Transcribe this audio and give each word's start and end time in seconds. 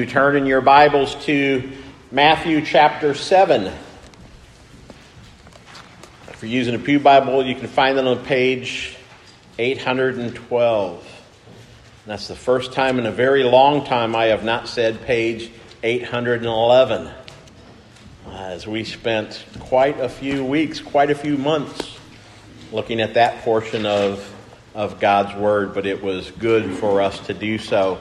You 0.00 0.06
turn 0.06 0.34
in 0.34 0.46
your 0.46 0.62
Bibles 0.62 1.14
to 1.26 1.70
Matthew 2.10 2.64
chapter 2.64 3.12
7. 3.12 3.66
If 6.28 6.38
you're 6.40 6.50
using 6.50 6.74
a 6.74 6.78
Pew 6.78 6.98
Bible, 6.98 7.44
you 7.44 7.54
can 7.54 7.66
find 7.66 7.98
it 7.98 8.06
on 8.06 8.24
page 8.24 8.96
812. 9.58 10.94
And 10.94 11.04
that's 12.06 12.28
the 12.28 12.34
first 12.34 12.72
time 12.72 12.98
in 12.98 13.04
a 13.04 13.12
very 13.12 13.44
long 13.44 13.84
time 13.84 14.16
I 14.16 14.28
have 14.28 14.42
not 14.42 14.68
said 14.68 15.02
page 15.02 15.50
811. 15.82 17.10
As 18.30 18.66
we 18.66 18.84
spent 18.84 19.44
quite 19.58 20.00
a 20.00 20.08
few 20.08 20.46
weeks, 20.46 20.80
quite 20.80 21.10
a 21.10 21.14
few 21.14 21.36
months 21.36 21.98
looking 22.72 23.02
at 23.02 23.12
that 23.14 23.42
portion 23.42 23.84
of, 23.84 24.26
of 24.74 24.98
God's 24.98 25.36
Word, 25.36 25.74
but 25.74 25.84
it 25.84 26.02
was 26.02 26.30
good 26.30 26.78
for 26.78 27.02
us 27.02 27.18
to 27.26 27.34
do 27.34 27.58
so. 27.58 28.00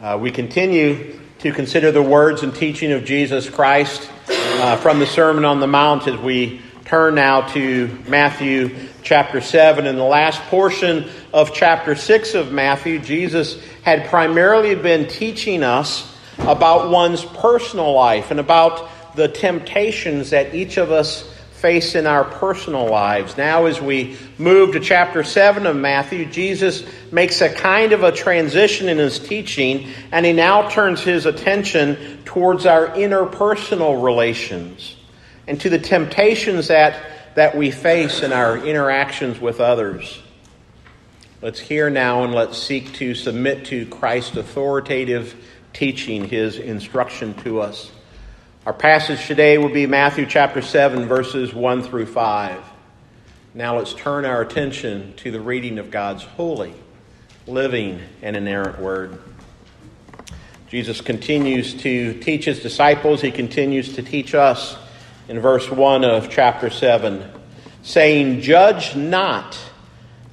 Uh, 0.00 0.16
we 0.18 0.30
continue 0.30 1.20
to 1.40 1.52
consider 1.52 1.92
the 1.92 2.00
words 2.00 2.42
and 2.42 2.54
teaching 2.54 2.90
of 2.92 3.04
Jesus 3.04 3.50
Christ 3.50 4.10
uh, 4.30 4.78
from 4.78 4.98
the 4.98 5.04
Sermon 5.06 5.44
on 5.44 5.60
the 5.60 5.66
Mount 5.66 6.08
as 6.08 6.18
we 6.18 6.62
turn 6.86 7.16
now 7.16 7.42
to 7.48 7.86
Matthew 8.08 8.74
chapter 9.02 9.42
7. 9.42 9.86
In 9.86 9.96
the 9.96 10.02
last 10.02 10.40
portion 10.44 11.10
of 11.34 11.52
chapter 11.52 11.94
6 11.94 12.34
of 12.34 12.50
Matthew, 12.50 12.98
Jesus 12.98 13.62
had 13.82 14.08
primarily 14.08 14.74
been 14.74 15.06
teaching 15.06 15.62
us 15.62 16.10
about 16.38 16.88
one's 16.88 17.22
personal 17.22 17.92
life 17.92 18.30
and 18.30 18.40
about 18.40 18.88
the 19.16 19.28
temptations 19.28 20.30
that 20.30 20.54
each 20.54 20.78
of 20.78 20.90
us 20.90 21.30
face 21.60 21.94
in 21.94 22.06
our 22.06 22.24
personal 22.24 22.86
lives. 22.86 23.36
Now, 23.36 23.66
as 23.66 23.80
we 23.80 24.16
move 24.38 24.72
to 24.72 24.80
chapter 24.80 25.22
7 25.22 25.66
of 25.66 25.76
Matthew, 25.76 26.24
Jesus 26.24 26.84
makes 27.12 27.42
a 27.42 27.52
kind 27.52 27.92
of 27.92 28.02
a 28.02 28.10
transition 28.10 28.88
in 28.88 28.96
his 28.96 29.18
teaching, 29.18 29.88
and 30.10 30.24
he 30.24 30.32
now 30.32 30.70
turns 30.70 31.02
his 31.02 31.26
attention 31.26 32.22
towards 32.24 32.64
our 32.64 32.88
interpersonal 32.88 34.02
relations 34.02 34.96
and 35.46 35.60
to 35.60 35.68
the 35.68 35.78
temptations 35.78 36.68
that, 36.68 37.34
that 37.34 37.56
we 37.56 37.70
face 37.70 38.22
in 38.22 38.32
our 38.32 38.56
interactions 38.56 39.38
with 39.38 39.60
others. 39.60 40.18
Let's 41.42 41.60
hear 41.60 41.90
now 41.90 42.24
and 42.24 42.34
let's 42.34 42.56
seek 42.56 42.92
to 42.94 43.14
submit 43.14 43.66
to 43.66 43.84
Christ's 43.86 44.38
authoritative 44.38 45.34
teaching, 45.72 46.24
his 46.24 46.58
instruction 46.58 47.34
to 47.42 47.60
us. 47.60 47.90
Our 48.66 48.74
passage 48.74 49.26
today 49.26 49.56
will 49.56 49.72
be 49.72 49.86
Matthew 49.86 50.26
chapter 50.26 50.60
7, 50.60 51.06
verses 51.06 51.54
1 51.54 51.82
through 51.82 52.04
5. 52.04 52.62
Now 53.54 53.78
let's 53.78 53.94
turn 53.94 54.26
our 54.26 54.42
attention 54.42 55.14
to 55.16 55.30
the 55.30 55.40
reading 55.40 55.78
of 55.78 55.90
God's 55.90 56.24
holy, 56.24 56.74
living, 57.46 58.02
and 58.20 58.36
inerrant 58.36 58.78
word. 58.78 59.18
Jesus 60.68 61.00
continues 61.00 61.72
to 61.76 62.12
teach 62.20 62.44
his 62.44 62.60
disciples, 62.60 63.22
he 63.22 63.30
continues 63.30 63.94
to 63.94 64.02
teach 64.02 64.34
us 64.34 64.76
in 65.26 65.40
verse 65.40 65.70
1 65.70 66.04
of 66.04 66.28
chapter 66.28 66.68
7, 66.68 67.24
saying, 67.82 68.42
Judge 68.42 68.94
not 68.94 69.58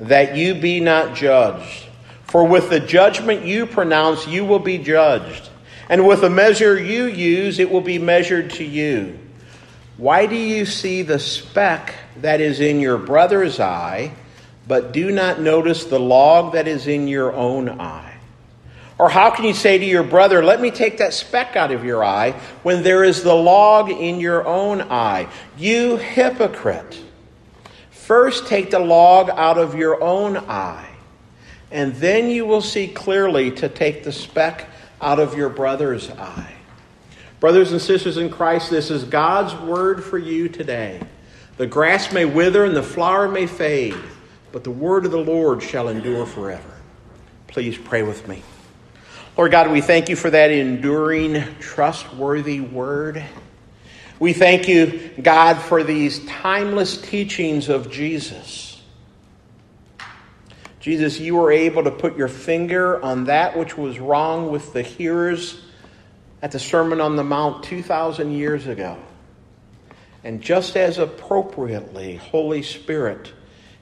that 0.02 0.36
you 0.36 0.54
be 0.54 0.82
not 0.82 1.16
judged, 1.16 1.86
for 2.24 2.46
with 2.46 2.70
the 2.70 2.82
judgment 2.82 3.46
you 3.46 3.66
pronounce, 3.66 4.28
you 4.28 4.44
will 4.44 4.60
be 4.60 4.78
judged. 4.78 5.47
And 5.90 6.06
with 6.06 6.22
the 6.22 6.30
measure 6.30 6.78
you 6.78 7.06
use, 7.06 7.60
it 7.60 7.72
will 7.72 7.82
be 7.82 8.00
measured 8.00 8.52
to 8.52 8.64
you. 8.64 9.18
Why 9.98 10.26
do 10.26 10.36
you 10.36 10.66
see 10.66 11.02
the 11.02 11.20
speck 11.20 11.96
that 12.22 12.42
is 12.42 12.60
in 12.60 12.80
your 12.80 12.98
brother's 12.98 13.60
eye, 13.60 14.12
but 14.68 14.92
do 14.92 15.12
not 15.12 15.40
notice 15.40 15.86
the 15.86 16.00
log 16.00 16.54
that 16.54 16.68
is 16.68 16.88
in 16.88 17.08
your 17.08 17.34
own 17.34 17.80
eye? 17.80 18.18
Or 19.00 19.10
how 19.10 19.30
can 19.30 19.46
you 19.46 19.54
say 19.54 19.78
to 19.78 19.86
your 19.86 20.04
brother, 20.04 20.44
Let 20.44 20.60
me 20.60 20.72
take 20.72 20.98
that 20.98 21.14
speck 21.14 21.56
out 21.56 21.72
of 21.72 21.86
your 21.86 22.04
eye, 22.04 22.32
when 22.64 22.84
there 22.84 23.04
is 23.04 23.24
the 23.24 23.34
log 23.34 23.90
in 23.90 24.20
your 24.20 24.46
own 24.46 24.82
eye? 24.82 25.28
You 25.58 25.98
hypocrite! 25.98 27.04
First 27.92 28.48
take 28.48 28.72
the 28.72 28.80
log 28.80 29.30
out 29.30 29.58
of 29.58 29.76
your 29.76 30.02
own 30.02 30.38
eye, 30.38 30.90
and 31.72 31.94
then 31.96 32.30
you 32.30 32.46
will 32.46 32.62
see 32.62 32.88
clearly 32.88 33.52
to 33.52 33.70
take 33.70 34.04
the 34.04 34.12
speck 34.12 34.68
out 35.02 35.20
of 35.20 35.38
your 35.38 35.50
brother's 35.50 36.10
eye. 36.10 36.54
Brothers 37.40 37.72
and 37.72 37.82
sisters 37.82 38.18
in 38.18 38.30
Christ, 38.30 38.70
this 38.70 38.90
is 38.90 39.04
God's 39.04 39.54
word 39.56 40.04
for 40.04 40.18
you 40.18 40.50
today. 40.50 41.00
The 41.58 41.68
grass 41.68 42.12
may 42.12 42.26
wither 42.26 42.66
and 42.66 42.76
the 42.76 42.84
flower 42.84 43.28
may 43.28 43.48
fade, 43.48 43.96
but 44.52 44.64
the 44.64 44.72
word 44.72 45.06
of 45.06 45.12
the 45.12 45.18
Lord 45.18 45.62
shall 45.62 45.88
endure 45.90 46.26
forever. 46.26 46.74
Please 47.48 47.78
pray 47.78 48.04
with 48.04 48.28
me. 48.28 48.42
Lord 49.38 49.52
God, 49.52 49.72
we 49.72 49.82
thank 49.82 50.10
you 50.10 50.16
for 50.16 50.32
that 50.32 50.50
enduring, 50.50 51.44
trustworthy 51.60 52.60
word. 52.60 53.24
We 54.20 54.34
thank 54.34 54.68
you, 54.68 55.12
God, 55.22 55.60
for 55.60 55.84
these 55.84 56.26
timeless 56.26 57.00
teachings 57.00 57.70
of 57.70 57.92
Jesus. 57.92 58.67
Jesus, 60.88 61.20
you 61.20 61.36
were 61.36 61.52
able 61.52 61.84
to 61.84 61.92
put 61.92 62.16
your 62.16 62.30
finger 62.30 63.04
on 63.04 63.26
that 63.26 63.58
which 63.58 63.78
was 63.78 64.00
wrong 64.00 64.50
with 64.50 64.72
the 64.72 64.82
hearers 64.82 65.62
at 66.42 66.54
the 66.54 66.60
Sermon 66.60 67.02
on 67.02 67.18
the 67.18 67.26
Mount 67.26 67.66
2,000 67.66 68.32
years 68.32 68.68
ago. 68.68 68.96
And 70.24 70.42
just 70.42 70.78
as 70.78 70.98
appropriately, 70.98 72.16
Holy 72.16 72.64
Spirit, 72.64 73.34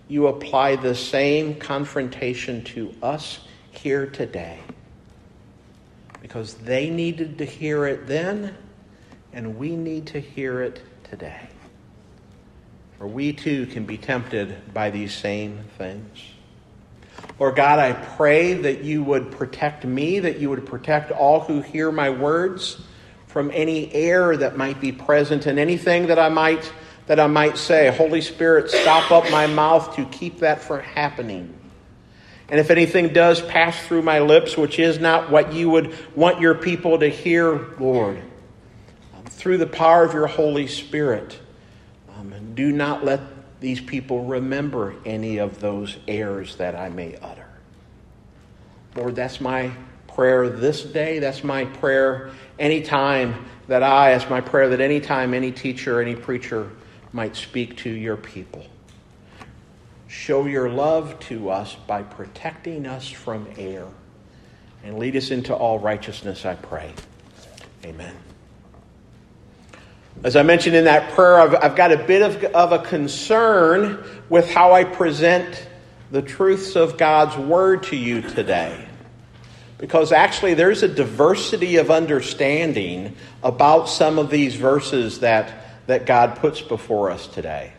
you 0.08 0.26
apply 0.26 0.78
the 0.78 0.96
same 0.96 1.54
confrontation 1.54 2.64
to 2.64 2.92
us 3.04 3.40
here 3.70 4.08
today. 4.08 4.58
Because 6.24 6.56
they 6.56 6.90
needed 6.90 7.38
to 7.38 7.46
hear 7.46 7.86
it 7.86 8.08
then, 8.08 8.58
and 9.32 9.60
we 9.60 9.76
need 9.76 10.08
to 10.08 10.20
hear 10.20 10.60
it 10.60 10.82
today. 11.04 11.50
For 12.98 13.06
we 13.06 13.32
too 13.32 13.68
can 13.68 13.86
be 13.86 14.00
tempted 14.00 14.74
by 14.74 14.90
these 14.90 15.14
same 15.14 15.66
things. 15.78 16.32
Lord 17.40 17.56
God, 17.56 17.80
I 17.80 17.94
pray 17.94 18.54
that 18.54 18.84
you 18.84 19.04
would 19.04 19.32
protect 19.32 19.84
me, 19.84 20.20
that 20.20 20.40
you 20.40 20.50
would 20.50 20.66
protect 20.66 21.12
all 21.12 21.42
who 21.42 21.62
hear 21.62 21.92
my 21.92 22.10
words 22.10 22.82
from 23.28 23.52
any 23.54 23.94
error 23.94 24.38
that 24.38 24.56
might 24.56 24.80
be 24.80 24.94
present 24.94 25.46
in 25.46 25.60
anything 25.60 26.08
that 26.08 26.18
I 26.18 26.30
might 26.30 26.72
that 27.08 27.20
I 27.20 27.28
might 27.28 27.58
say. 27.58 27.90
Holy 27.96 28.22
Spirit, 28.22 28.72
stop 28.72 29.12
up 29.12 29.30
my 29.30 29.48
mouth 29.48 29.96
to 29.96 30.06
keep 30.06 30.40
that 30.40 30.62
from 30.62 30.80
happening. 30.80 31.54
And 32.50 32.60
if 32.60 32.70
anything 32.70 33.10
does 33.10 33.42
pass 33.42 33.80
through 33.86 34.04
my 34.04 34.20
lips, 34.20 34.56
which 34.56 34.80
is 34.80 35.00
not 35.00 35.30
what 35.30 35.54
you 35.54 35.70
would 35.70 35.96
want 36.16 36.40
your 36.40 36.56
people 36.56 37.00
to 37.00 37.08
hear, 37.08 37.74
Lord, 37.80 38.18
um, 39.16 39.24
through 39.26 39.58
the 39.58 39.68
power 39.68 40.04
of 40.04 40.14
your 40.14 40.28
Holy 40.28 40.68
Spirit, 40.68 41.40
um, 42.18 42.34
do 42.54 42.72
not 42.72 43.04
let 43.04 43.35
these 43.60 43.82
people 43.82 44.26
remember 44.26 44.96
any 45.06 45.38
of 45.38 45.60
those 45.60 45.98
errors 46.08 46.56
that 46.58 46.76
I 46.76 46.90
may 46.90 47.16
utter. 47.18 47.48
Lord, 48.96 49.16
that's 49.16 49.42
my 49.42 49.72
prayer 50.08 50.50
this 50.50 50.84
day. 50.84 51.20
That's 51.20 51.44
my 51.44 51.66
prayer 51.66 52.32
anytime 52.58 53.46
that 53.68 53.84
I, 53.84 54.12
that's 54.12 54.30
my 54.30 54.42
prayer 54.42 54.70
that 54.70 54.82
anytime 54.82 55.34
any 55.34 55.52
teacher, 55.52 56.02
any 56.02 56.16
preacher 56.16 56.72
might 57.12 57.36
speak 57.36 57.78
to 57.78 57.90
your 57.90 58.18
people. 58.18 58.66
Show 60.08 60.46
your 60.46 60.70
love 60.70 61.20
to 61.22 61.50
us 61.50 61.76
by 61.88 62.04
protecting 62.04 62.86
us 62.86 63.10
from 63.10 63.48
error 63.58 63.92
and 64.84 64.98
lead 65.00 65.16
us 65.16 65.32
into 65.32 65.54
all 65.54 65.80
righteousness, 65.80 66.46
I 66.46 66.56
pray. 66.56 66.94
Amen. 67.84 68.16
As 70.24 70.36
I 70.36 70.44
mentioned 70.44 70.76
in 70.76 70.86
that 70.86 71.12
prayer, 71.14 71.40
I've, 71.40 71.56
I've 71.56 71.76
got 71.76 71.92
a 71.92 71.98
bit 71.98 72.22
of, 72.22 72.44
of 72.56 72.72
a 72.72 72.80
concern 72.80 74.04
with 74.30 74.50
how 74.50 74.74
I 74.74 74.84
present 74.84 75.68
the 76.12 76.22
truths 76.22 76.76
of 76.76 76.98
God's 76.98 77.36
Word 77.38 77.84
to 77.84 77.96
you 77.96 78.22
today. 78.22 78.88
Because 79.78 80.12
actually, 80.12 80.54
there's 80.54 80.84
a 80.84 80.88
diversity 80.88 81.78
of 81.78 81.92
understanding 81.92 83.16
about 83.44 83.90
some 83.90 84.18
of 84.18 84.30
these 84.30 84.56
verses 84.56 85.20
that, 85.20 85.52
that 85.88 86.06
God 86.06 86.38
puts 86.38 86.62
before 86.62 87.12
us 87.12 87.28
today. 87.28 87.74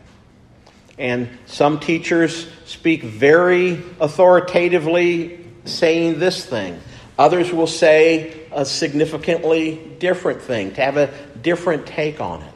And 0.99 1.29
some 1.47 1.79
teachers 1.79 2.47
speak 2.65 3.03
very 3.03 3.83
authoritatively, 3.99 5.45
saying 5.65 6.19
this 6.19 6.45
thing. 6.45 6.79
Others 7.17 7.51
will 7.51 7.67
say 7.67 8.36
a 8.51 8.65
significantly 8.65 9.79
different 9.99 10.41
thing, 10.41 10.73
to 10.73 10.81
have 10.81 10.97
a 10.97 11.13
different 11.41 11.85
take 11.85 12.21
on 12.21 12.41
it. 12.41 12.53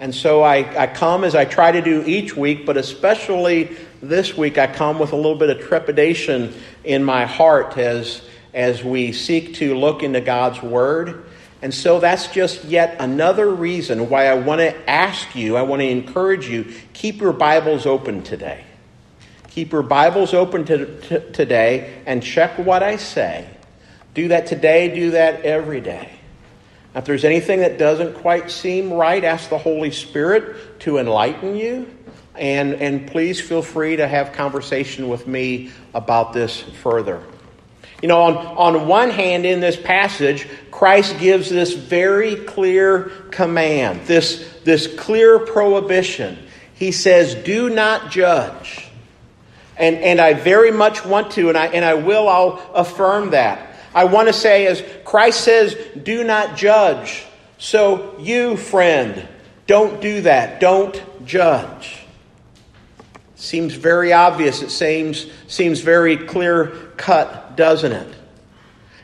And 0.00 0.14
so 0.14 0.42
I, 0.42 0.82
I 0.82 0.86
come 0.86 1.24
as 1.24 1.34
I 1.34 1.44
try 1.44 1.72
to 1.72 1.82
do 1.82 2.02
each 2.06 2.34
week, 2.34 2.64
but 2.64 2.78
especially 2.78 3.76
this 4.02 4.34
week, 4.34 4.56
I 4.56 4.66
come 4.66 4.98
with 4.98 5.12
a 5.12 5.16
little 5.16 5.36
bit 5.36 5.50
of 5.50 5.60
trepidation 5.60 6.54
in 6.84 7.04
my 7.04 7.26
heart 7.26 7.76
as, 7.76 8.22
as 8.54 8.82
we 8.82 9.12
seek 9.12 9.56
to 9.56 9.74
look 9.76 10.02
into 10.02 10.22
God's 10.22 10.62
Word. 10.62 11.26
And 11.60 11.74
so 11.74 12.00
that's 12.00 12.28
just 12.28 12.64
yet 12.64 12.96
another 12.98 13.50
reason 13.50 14.08
why 14.08 14.28
I 14.28 14.34
want 14.34 14.60
to 14.62 14.90
ask 14.90 15.36
you, 15.36 15.58
I 15.58 15.62
want 15.62 15.80
to 15.80 15.88
encourage 15.88 16.48
you, 16.48 16.72
keep 16.94 17.20
your 17.20 17.34
Bibles 17.34 17.84
open 17.84 18.22
today. 18.22 18.64
Keep 19.50 19.72
your 19.72 19.82
Bibles 19.82 20.32
open 20.32 20.64
to, 20.64 21.00
to, 21.08 21.32
today 21.32 22.02
and 22.06 22.22
check 22.22 22.56
what 22.56 22.82
I 22.82 22.96
say 22.96 23.46
Do 24.14 24.28
that 24.28 24.46
today, 24.46 24.94
do 24.94 25.12
that 25.12 25.42
every 25.42 25.80
day. 25.80 26.10
If 26.94 27.04
there's 27.04 27.24
anything 27.24 27.60
that 27.60 27.78
doesn't 27.78 28.14
quite 28.16 28.50
seem 28.50 28.92
right, 28.92 29.22
ask 29.22 29.48
the 29.48 29.58
Holy 29.58 29.92
Spirit 29.92 30.80
to 30.80 30.98
enlighten 30.98 31.56
you. 31.56 31.88
And, 32.34 32.74
and 32.74 33.06
please 33.06 33.40
feel 33.40 33.62
free 33.62 33.96
to 33.96 34.08
have 34.08 34.32
conversation 34.32 35.08
with 35.08 35.26
me 35.26 35.70
about 35.94 36.32
this 36.32 36.60
further. 36.60 37.22
You 38.02 38.08
know, 38.08 38.22
on, 38.22 38.36
on 38.36 38.88
one 38.88 39.10
hand, 39.10 39.44
in 39.44 39.60
this 39.60 39.76
passage, 39.76 40.48
Christ 40.70 41.18
gives 41.18 41.50
this 41.50 41.74
very 41.74 42.36
clear 42.36 43.10
command, 43.30 44.06
this, 44.06 44.48
this 44.64 44.86
clear 44.86 45.38
prohibition. 45.38 46.38
He 46.74 46.92
says, 46.92 47.34
Do 47.34 47.68
not 47.68 48.10
judge. 48.10 48.88
And, 49.76 49.96
and 49.96 50.20
I 50.20 50.34
very 50.34 50.70
much 50.70 51.04
want 51.04 51.32
to, 51.32 51.50
and 51.50 51.58
I, 51.58 51.66
and 51.66 51.84
I 51.84 51.94
will, 51.94 52.28
I'll 52.28 52.70
affirm 52.74 53.30
that. 53.30 53.69
I 53.94 54.04
want 54.04 54.28
to 54.28 54.32
say, 54.32 54.66
as 54.66 54.82
Christ 55.04 55.40
says, 55.40 55.76
do 56.02 56.22
not 56.24 56.56
judge. 56.56 57.24
So, 57.58 58.16
you, 58.18 58.56
friend, 58.56 59.26
don't 59.66 60.00
do 60.00 60.22
that. 60.22 60.60
Don't 60.60 61.02
judge. 61.26 61.98
Seems 63.34 63.74
very 63.74 64.12
obvious. 64.12 64.62
It 64.62 64.70
seems, 64.70 65.26
seems 65.48 65.80
very 65.80 66.16
clear 66.16 66.66
cut, 66.96 67.56
doesn't 67.56 67.92
it? 67.92 68.14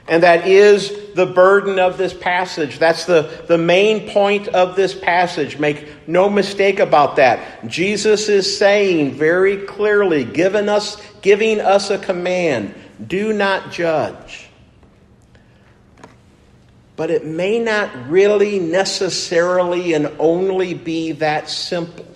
And 0.09 0.23
that 0.23 0.47
is 0.47 1.15
the 1.15 1.27
burden 1.27 1.81
of 1.81 1.99
this 1.99 2.15
passage. 2.15 2.79
That's 2.79 3.07
the, 3.07 3.45
the 3.49 3.59
main 3.59 4.09
point 4.11 4.47
of 4.49 4.77
this 4.77 4.95
passage. 4.95 5.59
Make 5.59 5.89
no 6.07 6.31
mistake 6.31 6.79
about 6.79 7.17
that. 7.17 7.67
Jesus 7.67 8.29
is 8.29 8.57
saying 8.57 9.15
very 9.15 9.59
clearly, 9.67 10.25
giving 10.25 10.69
us, 10.69 10.97
giving 11.23 11.61
us 11.61 11.91
a 11.91 11.99
command 11.99 12.75
do 13.05 13.33
not 13.33 13.73
judge. 13.73 14.46
But 16.97 17.11
it 17.11 17.25
may 17.25 17.59
not 17.59 18.09
really 18.09 18.59
necessarily 18.59 19.93
and 19.93 20.11
only 20.19 20.75
be 20.75 21.13
that 21.13 21.49
simple. 21.49 22.07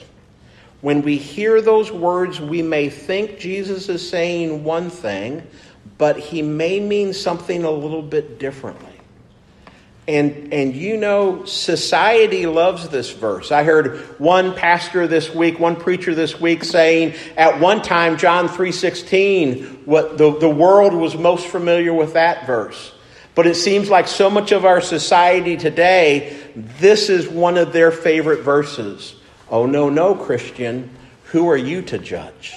When 0.81 1.03
we 1.03 1.19
hear 1.19 1.61
those 1.61 1.93
words, 1.93 2.41
we 2.41 2.63
may 2.63 2.89
think 2.89 3.39
Jesus 3.39 3.91
is 3.91 4.09
saying 4.09 4.65
one 4.65 4.89
thing, 4.89 5.47
but 5.99 6.19
he 6.19 6.41
may 6.41 6.81
mean 6.81 7.13
something 7.13 7.65
a 7.65 7.71
little 7.71 8.03
bit 8.03 8.39
differently. 8.39 8.87
And, 10.09 10.53
and 10.53 10.75
you 10.75 10.97
know, 10.97 11.45
society 11.45 12.47
loves 12.47 12.89
this 12.89 13.11
verse. 13.11 13.53
I 13.53 13.63
heard 13.63 13.99
one 14.19 14.55
pastor 14.55 15.07
this 15.07 15.33
week, 15.33 15.61
one 15.61 15.77
preacher 15.77 16.15
this 16.15 16.41
week 16.41 16.65
saying 16.65 17.15
at 17.37 17.61
one 17.61 17.83
time, 17.83 18.17
John 18.17 18.49
3.16, 18.49 19.87
what 19.87 20.19
the, 20.19 20.37
the 20.39 20.49
world 20.49 20.95
was 20.95 21.15
most 21.15 21.47
familiar 21.47 21.93
with 21.93 22.15
that 22.15 22.47
verse. 22.47 22.93
But 23.35 23.47
it 23.47 23.55
seems 23.55 23.89
like 23.89 24.09
so 24.09 24.29
much 24.29 24.53
of 24.53 24.65
our 24.65 24.81
society 24.81 25.57
today, 25.57 26.37
this 26.55 27.09
is 27.09 27.29
one 27.29 27.57
of 27.59 27.73
their 27.73 27.91
favorite 27.91 28.41
verses. 28.41 29.15
Oh, 29.51 29.67
no, 29.67 29.89
no, 29.89 30.15
Christian, 30.15 30.91
who 31.27 31.49
are 31.49 31.57
you 31.57 31.83
to 31.83 31.99
judge? 31.99 32.55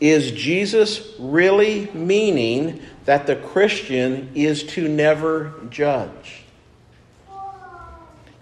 Is 0.00 0.32
Jesus 0.32 1.14
really 1.18 1.90
meaning 1.94 2.82
that 3.06 3.26
the 3.26 3.36
Christian 3.36 4.30
is 4.34 4.62
to 4.64 4.88
never 4.88 5.54
judge? 5.70 6.42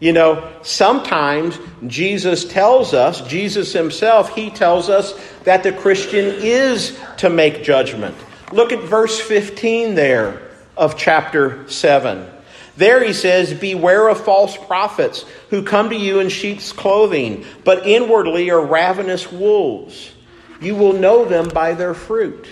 You 0.00 0.12
know, 0.12 0.52
sometimes 0.62 1.56
Jesus 1.86 2.44
tells 2.44 2.92
us, 2.92 3.20
Jesus 3.28 3.72
himself, 3.72 4.34
he 4.34 4.50
tells 4.50 4.88
us 4.88 5.14
that 5.44 5.62
the 5.62 5.70
Christian 5.70 6.24
is 6.40 6.98
to 7.18 7.30
make 7.30 7.62
judgment. 7.62 8.16
Look 8.52 8.72
at 8.72 8.80
verse 8.80 9.18
15 9.18 9.94
there 9.94 10.42
of 10.76 10.98
chapter 10.98 11.68
7. 11.68 12.28
There 12.76 13.02
he 13.04 13.12
says, 13.12 13.52
Beware 13.52 14.08
of 14.08 14.24
false 14.24 14.56
prophets 14.56 15.24
who 15.50 15.62
come 15.62 15.90
to 15.90 15.96
you 15.96 16.20
in 16.20 16.28
sheep's 16.28 16.72
clothing, 16.72 17.44
but 17.64 17.86
inwardly 17.86 18.50
are 18.50 18.64
ravenous 18.64 19.30
wolves. 19.30 20.12
You 20.60 20.76
will 20.76 20.92
know 20.92 21.24
them 21.24 21.48
by 21.48 21.74
their 21.74 21.94
fruit. 21.94 22.46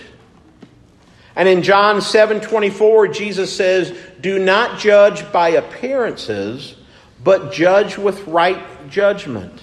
And 1.35 1.47
in 1.47 1.63
John 1.63 2.01
7:24 2.01 3.07
Jesus 3.07 3.55
says, 3.55 3.93
"Do 4.19 4.37
not 4.37 4.79
judge 4.79 5.31
by 5.31 5.49
appearances, 5.49 6.75
but 7.23 7.53
judge 7.53 7.97
with 7.97 8.27
right 8.27 8.89
judgment." 8.89 9.61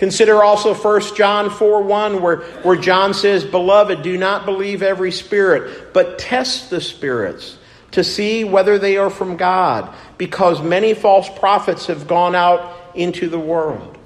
Consider 0.00 0.42
also 0.42 0.72
1 0.72 1.14
John 1.14 1.50
4 1.50 1.82
1, 1.82 2.22
where, 2.22 2.38
where 2.62 2.76
John 2.76 3.12
says, 3.12 3.44
Beloved, 3.44 4.00
do 4.00 4.16
not 4.16 4.46
believe 4.46 4.82
every 4.82 5.12
spirit, 5.12 5.92
but 5.92 6.18
test 6.18 6.70
the 6.70 6.80
spirits 6.80 7.58
to 7.90 8.02
see 8.02 8.42
whether 8.42 8.78
they 8.78 8.96
are 8.96 9.10
from 9.10 9.36
God, 9.36 9.94
because 10.16 10.62
many 10.62 10.94
false 10.94 11.28
prophets 11.38 11.88
have 11.88 12.08
gone 12.08 12.34
out 12.34 12.74
into 12.94 13.28
the 13.28 13.38
world. 13.38 13.98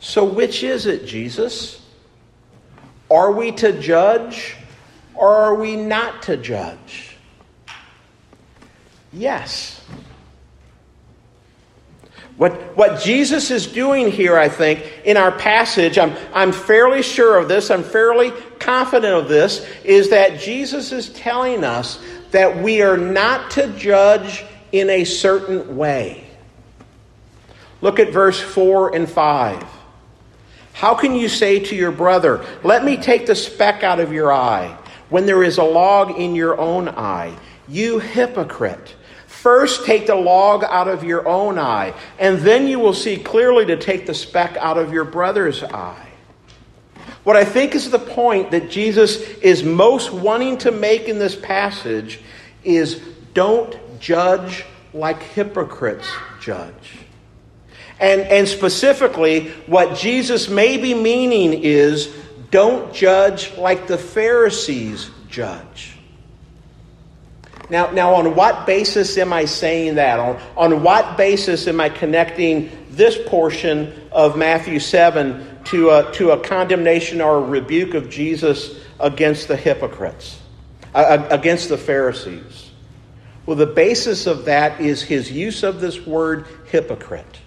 So, 0.00 0.24
which 0.24 0.64
is 0.64 0.86
it, 0.86 1.06
Jesus? 1.06 1.80
Are 3.08 3.30
we 3.30 3.52
to 3.52 3.80
judge 3.80 4.56
or 5.14 5.28
are 5.28 5.54
we 5.54 5.76
not 5.76 6.22
to 6.22 6.36
judge? 6.36 7.16
Yes. 9.12 9.80
What, 12.36 12.76
what 12.76 13.00
Jesus 13.00 13.50
is 13.50 13.66
doing 13.66 14.10
here, 14.10 14.36
I 14.36 14.48
think, 14.48 14.84
in 15.04 15.16
our 15.16 15.30
passage, 15.30 15.98
I'm, 15.98 16.16
I'm 16.32 16.50
fairly 16.50 17.02
sure 17.02 17.38
of 17.38 17.48
this, 17.48 17.70
I'm 17.70 17.84
fairly 17.84 18.32
confident 18.58 19.14
of 19.14 19.28
this, 19.28 19.64
is 19.84 20.10
that 20.10 20.40
Jesus 20.40 20.90
is 20.90 21.10
telling 21.10 21.62
us 21.62 22.02
that 22.32 22.60
we 22.60 22.82
are 22.82 22.96
not 22.96 23.52
to 23.52 23.68
judge 23.78 24.44
in 24.72 24.90
a 24.90 25.04
certain 25.04 25.76
way. 25.76 26.24
Look 27.80 28.00
at 28.00 28.12
verse 28.12 28.40
4 28.40 28.96
and 28.96 29.08
5. 29.08 29.64
How 30.72 30.94
can 30.94 31.14
you 31.14 31.28
say 31.28 31.60
to 31.60 31.76
your 31.76 31.92
brother, 31.92 32.44
Let 32.64 32.84
me 32.84 32.96
take 32.96 33.26
the 33.26 33.36
speck 33.36 33.84
out 33.84 34.00
of 34.00 34.12
your 34.12 34.32
eye, 34.32 34.76
when 35.08 35.26
there 35.26 35.44
is 35.44 35.58
a 35.58 35.62
log 35.62 36.18
in 36.18 36.34
your 36.34 36.58
own 36.58 36.88
eye? 36.88 37.36
You 37.68 38.00
hypocrite. 38.00 38.96
First, 39.44 39.84
take 39.84 40.06
the 40.06 40.14
log 40.14 40.64
out 40.64 40.88
of 40.88 41.04
your 41.04 41.28
own 41.28 41.58
eye, 41.58 41.92
and 42.18 42.38
then 42.38 42.66
you 42.66 42.78
will 42.78 42.94
see 42.94 43.18
clearly 43.18 43.66
to 43.66 43.76
take 43.76 44.06
the 44.06 44.14
speck 44.14 44.56
out 44.56 44.78
of 44.78 44.90
your 44.90 45.04
brother's 45.04 45.62
eye. 45.62 46.08
What 47.24 47.36
I 47.36 47.44
think 47.44 47.74
is 47.74 47.90
the 47.90 47.98
point 47.98 48.52
that 48.52 48.70
Jesus 48.70 49.20
is 49.20 49.62
most 49.62 50.10
wanting 50.10 50.56
to 50.60 50.70
make 50.70 51.10
in 51.10 51.18
this 51.18 51.36
passage 51.36 52.20
is 52.62 53.02
don't 53.34 53.78
judge 54.00 54.64
like 54.94 55.22
hypocrites 55.22 56.10
judge. 56.40 57.00
And, 58.00 58.22
and 58.22 58.48
specifically, 58.48 59.50
what 59.66 59.98
Jesus 59.98 60.48
may 60.48 60.78
be 60.78 60.94
meaning 60.94 61.52
is 61.52 62.16
don't 62.50 62.94
judge 62.94 63.54
like 63.58 63.88
the 63.88 63.98
Pharisees 63.98 65.10
judge. 65.28 65.93
Now, 67.70 67.90
now, 67.90 68.14
on 68.14 68.34
what 68.34 68.66
basis 68.66 69.16
am 69.16 69.32
I 69.32 69.46
saying 69.46 69.94
that? 69.94 70.20
On, 70.20 70.40
on 70.56 70.82
what 70.82 71.16
basis 71.16 71.66
am 71.66 71.80
I 71.80 71.88
connecting 71.88 72.70
this 72.90 73.18
portion 73.26 74.08
of 74.12 74.36
Matthew 74.36 74.78
7 74.78 75.60
to 75.64 75.90
a, 75.90 76.12
to 76.12 76.32
a 76.32 76.40
condemnation 76.40 77.20
or 77.20 77.38
a 77.38 77.40
rebuke 77.40 77.94
of 77.94 78.10
Jesus 78.10 78.78
against 79.00 79.48
the 79.48 79.56
hypocrites, 79.56 80.38
against 80.94 81.70
the 81.70 81.78
Pharisees? 81.78 82.70
Well, 83.46 83.56
the 83.56 83.66
basis 83.66 84.26
of 84.26 84.44
that 84.44 84.80
is 84.80 85.02
his 85.02 85.32
use 85.32 85.62
of 85.62 85.80
this 85.80 86.06
word 86.06 86.46
hypocrite. 86.70 87.38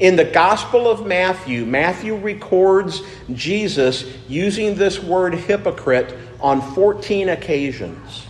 In 0.00 0.16
the 0.16 0.24
Gospel 0.24 0.90
of 0.90 1.06
Matthew, 1.06 1.66
Matthew 1.66 2.16
records 2.16 3.02
Jesus 3.34 4.04
using 4.28 4.74
this 4.74 5.00
word 5.00 5.34
hypocrite 5.34 6.16
on 6.40 6.62
14 6.74 7.28
occasions. 7.28 8.26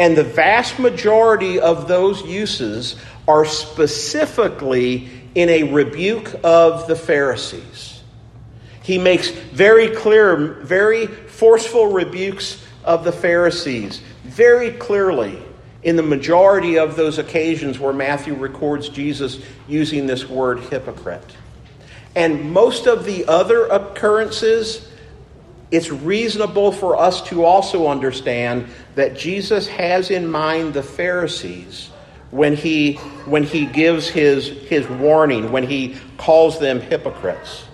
And 0.00 0.16
the 0.16 0.24
vast 0.24 0.78
majority 0.78 1.60
of 1.60 1.86
those 1.86 2.22
uses 2.22 2.96
are 3.28 3.44
specifically 3.44 5.10
in 5.34 5.50
a 5.50 5.64
rebuke 5.64 6.40
of 6.42 6.88
the 6.88 6.96
Pharisees. 6.96 8.02
He 8.82 8.96
makes 8.96 9.28
very 9.28 9.94
clear, 9.94 10.36
very 10.62 11.06
forceful 11.06 11.92
rebukes 11.92 12.64
of 12.82 13.04
the 13.04 13.12
Pharisees, 13.12 14.00
very 14.24 14.70
clearly 14.70 15.38
in 15.82 15.96
the 15.96 16.02
majority 16.02 16.78
of 16.78 16.96
those 16.96 17.18
occasions 17.18 17.78
where 17.78 17.92
Matthew 17.92 18.32
records 18.32 18.88
Jesus 18.88 19.38
using 19.68 20.06
this 20.06 20.26
word 20.26 20.60
hypocrite. 20.60 21.36
And 22.16 22.52
most 22.52 22.86
of 22.86 23.04
the 23.04 23.26
other 23.26 23.66
occurrences 23.66 24.88
it's 25.70 25.90
reasonable 25.90 26.72
for 26.72 26.96
us 26.96 27.22
to 27.28 27.44
also 27.44 27.86
understand 27.86 28.66
that 29.00 29.16
Jesus 29.16 29.66
has 29.66 30.10
in 30.10 30.30
mind 30.30 30.74
the 30.74 30.82
Pharisees 30.82 31.88
when 32.30 32.54
he, 32.54 32.96
when 33.24 33.44
he 33.44 33.64
gives 33.64 34.06
his, 34.06 34.46
his 34.46 34.86
warning, 34.86 35.50
when 35.52 35.62
he 35.62 35.96
calls 36.18 36.60
them 36.60 36.82
hypocrites. 36.82 37.64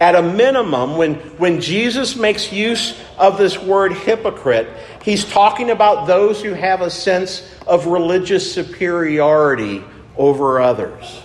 At 0.00 0.14
a 0.14 0.22
minimum, 0.22 0.96
when, 0.96 1.14
when 1.38 1.60
Jesus 1.60 2.14
makes 2.14 2.52
use 2.52 2.96
of 3.18 3.36
this 3.36 3.58
word 3.58 3.94
hypocrite, 3.94 4.68
he's 5.02 5.24
talking 5.24 5.70
about 5.70 6.06
those 6.06 6.40
who 6.40 6.52
have 6.52 6.82
a 6.82 6.90
sense 6.90 7.42
of 7.66 7.86
religious 7.86 8.54
superiority 8.54 9.82
over 10.16 10.60
others. 10.60 11.20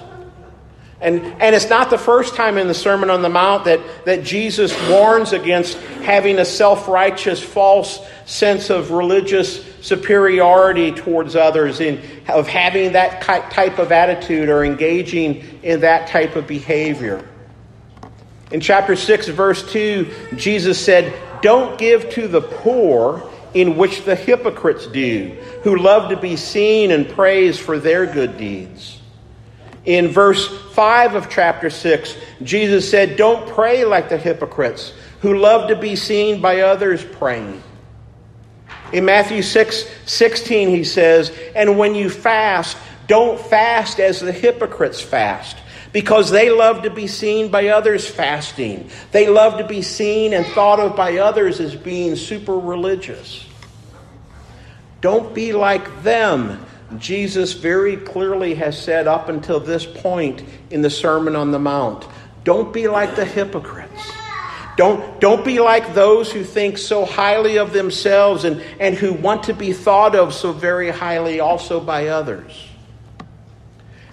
And, 1.02 1.24
and 1.42 1.56
it's 1.56 1.70
not 1.70 1.92
the 1.92 1.98
first 2.00 2.36
time 2.36 2.58
in 2.58 2.68
the 2.68 2.74
Sermon 2.74 3.12
on 3.12 3.22
the 3.22 3.30
Mount 3.30 3.66
that, 3.66 3.80
that 4.06 4.24
Jesus 4.24 4.72
warns 4.88 5.34
against 5.34 5.78
having 6.04 6.38
a 6.38 6.46
self 6.46 6.88
righteous, 6.88 7.42
false 7.42 8.00
sense 8.32 8.70
of 8.70 8.92
religious 8.92 9.64
superiority 9.82 10.94
towards 10.94 11.36
others, 11.36 11.82
in, 11.82 12.02
of 12.30 12.48
having 12.48 12.94
that 12.94 13.22
type 13.22 13.78
of 13.78 13.92
attitude 13.92 14.48
or 14.48 14.64
engaging 14.64 15.60
in 15.64 15.82
that 15.82 16.08
type 16.08 16.38
of 16.38 16.48
behavior. 16.48 17.28
In 18.52 18.62
chapter 18.62 18.96
6, 18.96 19.28
verse 19.30 19.70
2, 19.72 20.10
Jesus 20.36 20.84
said, 20.84 21.14
Don't 21.42 21.78
give 21.78 22.10
to 22.12 22.30
the 22.30 22.42
poor 22.42 23.30
in 23.54 23.76
which 23.76 24.06
the 24.06 24.16
hypocrites 24.16 24.88
do, 24.88 25.38
who 25.64 25.76
love 25.76 26.10
to 26.10 26.18
be 26.18 26.38
seen 26.38 26.92
and 26.92 27.10
praised 27.10 27.60
for 27.60 27.80
their 27.80 28.06
good 28.06 28.38
deeds. 28.38 29.02
In 29.84 30.08
verse 30.08 30.48
5 30.74 31.16
of 31.16 31.30
chapter 31.30 31.70
6, 31.70 32.16
Jesus 32.44 32.90
said, 32.90 33.18
Don't 33.18 33.50
pray 33.50 33.84
like 33.84 34.08
the 34.08 34.18
hypocrites 34.18 34.94
who 35.20 35.38
love 35.38 35.68
to 35.68 35.76
be 35.76 35.98
seen 35.98 36.40
by 36.40 36.62
others 36.62 37.04
praying. 37.04 37.62
In 38.94 39.06
Matthew 39.06 39.42
6 39.42 39.86
16, 40.06 40.70
he 40.70 40.84
says, 40.84 41.32
And 41.56 41.78
when 41.78 41.96
you 41.96 42.10
fast, 42.10 42.78
don't 43.08 43.40
fast 43.40 44.00
as 44.00 44.20
the 44.20 44.32
hypocrites 44.32 45.02
fast, 45.02 45.58
because 45.92 46.30
they 46.30 46.50
love 46.50 46.84
to 46.84 46.90
be 46.90 47.08
seen 47.08 47.50
by 47.50 47.68
others 47.68 48.08
fasting. 48.08 48.90
They 49.12 49.28
love 49.28 49.58
to 49.58 49.66
be 49.66 49.82
seen 49.82 50.34
and 50.34 50.46
thought 50.46 50.80
of 50.80 50.96
by 50.96 51.18
others 51.18 51.60
as 51.60 51.76
being 51.76 52.16
super 52.16 52.58
religious. 52.58 53.46
Don't 55.02 55.34
be 55.34 55.54
like 55.54 56.04
them 56.04 56.66
Jesus 56.98 57.54
very 57.54 57.96
clearly 57.96 58.56
has 58.56 58.78
said 58.82 59.08
up 59.08 59.30
until 59.30 59.60
this 59.60 59.86
point 59.86 60.44
in 60.70 60.82
the 60.82 60.90
Sermon 60.90 61.36
on 61.36 61.52
the 61.52 61.60
Mount 61.60 62.06
don't 62.44 62.74
be 62.74 62.88
like 62.88 63.16
the 63.16 63.26
hypocrites. 63.26 64.12
Don't, 64.78 65.20
don't 65.20 65.44
be 65.44 65.60
like 65.60 65.94
those 65.94 66.32
who 66.32 66.44
think 66.44 66.78
so 66.78 67.06
highly 67.06 67.58
of 67.58 67.74
themselves 67.74 68.46
and, 68.46 68.62
and 68.80 68.96
who 68.96 69.14
want 69.14 69.44
to 69.44 69.54
be 69.54 69.74
thought 69.74 70.16
of 70.16 70.34
so 70.34 70.54
very 70.54 70.90
highly 70.90 71.40
also 71.40 71.80
by 71.80 72.08
others. 72.08 72.68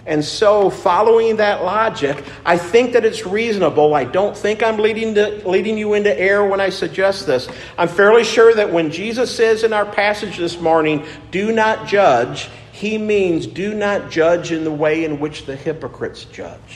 And 0.05 0.25
so, 0.25 0.71
following 0.71 1.35
that 1.35 1.63
logic, 1.63 2.23
I 2.43 2.57
think 2.57 2.93
that 2.93 3.05
it's 3.05 3.27
reasonable. 3.27 3.93
I 3.93 4.05
don't 4.05 4.35
think 4.35 4.63
I'm 4.63 4.77
leading, 4.77 5.13
to, 5.13 5.47
leading 5.47 5.77
you 5.77 5.93
into 5.93 6.17
error 6.19 6.47
when 6.47 6.59
I 6.59 6.69
suggest 6.69 7.27
this. 7.27 7.47
I'm 7.77 7.87
fairly 7.87 8.23
sure 8.23 8.55
that 8.55 8.73
when 8.73 8.89
Jesus 8.89 9.33
says 9.33 9.63
in 9.63 9.71
our 9.71 9.85
passage 9.85 10.37
this 10.37 10.59
morning, 10.59 11.05
do 11.29 11.51
not 11.51 11.87
judge, 11.87 12.49
he 12.71 12.97
means 12.97 13.45
do 13.45 13.75
not 13.75 14.09
judge 14.09 14.51
in 14.51 14.63
the 14.63 14.71
way 14.71 15.03
in 15.05 15.19
which 15.19 15.45
the 15.45 15.55
hypocrites 15.55 16.23
judge. 16.25 16.73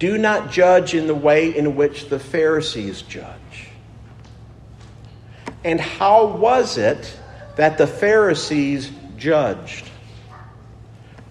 Do 0.00 0.16
not 0.16 0.50
judge 0.50 0.94
in 0.94 1.06
the 1.06 1.14
way 1.14 1.54
in 1.54 1.76
which 1.76 2.08
the 2.08 2.18
Pharisees 2.18 3.02
judge. 3.02 3.68
And 5.62 5.78
how 5.78 6.24
was 6.24 6.78
it 6.78 7.18
that 7.56 7.76
the 7.76 7.86
Pharisees 7.86 8.90
judged? 9.18 9.84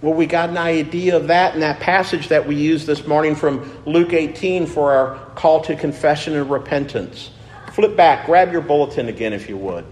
Well, 0.04 0.14
we 0.14 0.28
got 0.28 0.50
an 0.50 0.58
idea 0.60 1.18
of 1.18 1.28
that 1.30 1.56
in 1.56 1.62
that 1.62 1.80
passage 1.80 2.28
that 2.28 2.48
we 2.48 2.58
used 2.58 2.86
this 2.86 3.08
morning 3.08 3.34
from 3.34 3.84
Luke 3.88 4.14
18 4.14 4.68
for 4.68 4.94
our 4.94 5.16
call 5.34 5.62
to 5.62 5.76
confession 5.76 6.36
and 6.36 6.48
repentance. 6.48 7.32
Flip 7.74 7.98
back, 7.98 8.28
grab 8.28 8.52
your 8.52 8.62
bulletin 8.62 9.10
again 9.10 9.34
if 9.34 9.50
you 9.50 9.58
would, 9.58 9.84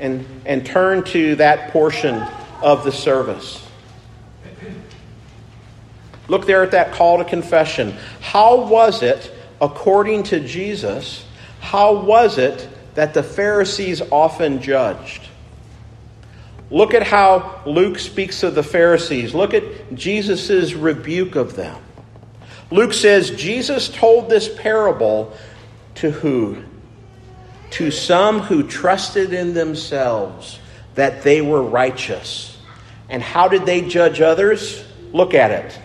and, 0.00 0.26
and 0.44 0.66
turn 0.66 1.04
to 1.04 1.36
that 1.36 1.70
portion 1.70 2.16
of 2.62 2.82
the 2.82 2.90
service. 2.90 3.64
Look 6.30 6.46
there 6.46 6.62
at 6.62 6.70
that 6.70 6.92
call 6.92 7.18
to 7.18 7.24
confession. 7.24 7.94
How 8.20 8.64
was 8.64 9.02
it, 9.02 9.30
according 9.60 10.22
to 10.24 10.40
Jesus, 10.40 11.26
how 11.60 11.94
was 11.94 12.38
it 12.38 12.68
that 12.94 13.14
the 13.14 13.22
Pharisees 13.22 14.00
often 14.10 14.62
judged? 14.62 15.22
Look 16.70 16.94
at 16.94 17.02
how 17.02 17.60
Luke 17.66 17.98
speaks 17.98 18.42
of 18.42 18.54
the 18.54 18.62
Pharisees. 18.62 19.34
Look 19.34 19.54
at 19.54 19.94
Jesus' 19.94 20.72
rebuke 20.72 21.34
of 21.34 21.56
them. 21.56 21.82
Luke 22.70 22.92
says 22.92 23.30
Jesus 23.32 23.88
told 23.88 24.30
this 24.30 24.48
parable 24.48 25.36
to 25.96 26.12
who? 26.12 26.62
To 27.72 27.90
some 27.90 28.38
who 28.38 28.62
trusted 28.62 29.32
in 29.32 29.52
themselves 29.52 30.60
that 30.94 31.24
they 31.24 31.40
were 31.40 31.62
righteous 31.62 32.56
and 33.10 33.20
how 33.20 33.48
did 33.48 33.66
they 33.66 33.82
judge 33.82 34.20
others? 34.20 34.84
Look 35.12 35.34
at 35.34 35.50
it. 35.50 35.78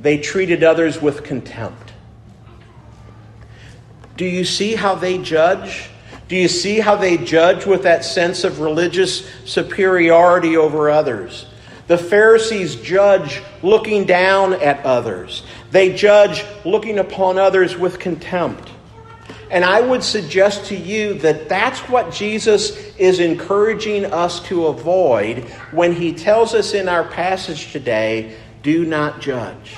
They 0.00 0.18
treated 0.18 0.64
others 0.64 1.00
with 1.00 1.24
contempt. 1.24 1.92
Do 4.16 4.24
you 4.24 4.44
see 4.44 4.74
how 4.74 4.94
they 4.94 5.18
judge? 5.18 5.90
Do 6.28 6.36
you 6.36 6.48
see 6.48 6.78
how 6.78 6.96
they 6.96 7.16
judge 7.16 7.66
with 7.66 7.82
that 7.82 8.04
sense 8.04 8.44
of 8.44 8.60
religious 8.60 9.28
superiority 9.44 10.56
over 10.56 10.90
others? 10.90 11.46
The 11.86 11.98
Pharisees 11.98 12.76
judge 12.76 13.42
looking 13.62 14.04
down 14.04 14.54
at 14.54 14.84
others. 14.86 15.42
They 15.70 15.92
judge 15.92 16.44
looking 16.64 16.98
upon 16.98 17.38
others 17.38 17.76
with 17.76 17.98
contempt. 17.98 18.70
And 19.50 19.64
I 19.64 19.80
would 19.80 20.04
suggest 20.04 20.66
to 20.66 20.76
you 20.76 21.14
that 21.14 21.48
that's 21.48 21.80
what 21.88 22.12
Jesus 22.12 22.76
is 22.96 23.18
encouraging 23.18 24.04
us 24.04 24.40
to 24.44 24.66
avoid 24.66 25.44
when 25.72 25.92
he 25.92 26.12
tells 26.12 26.54
us 26.54 26.74
in 26.74 26.88
our 26.88 27.04
passage 27.04 27.72
today 27.72 28.36
do 28.62 28.84
not 28.84 29.20
judge. 29.20 29.74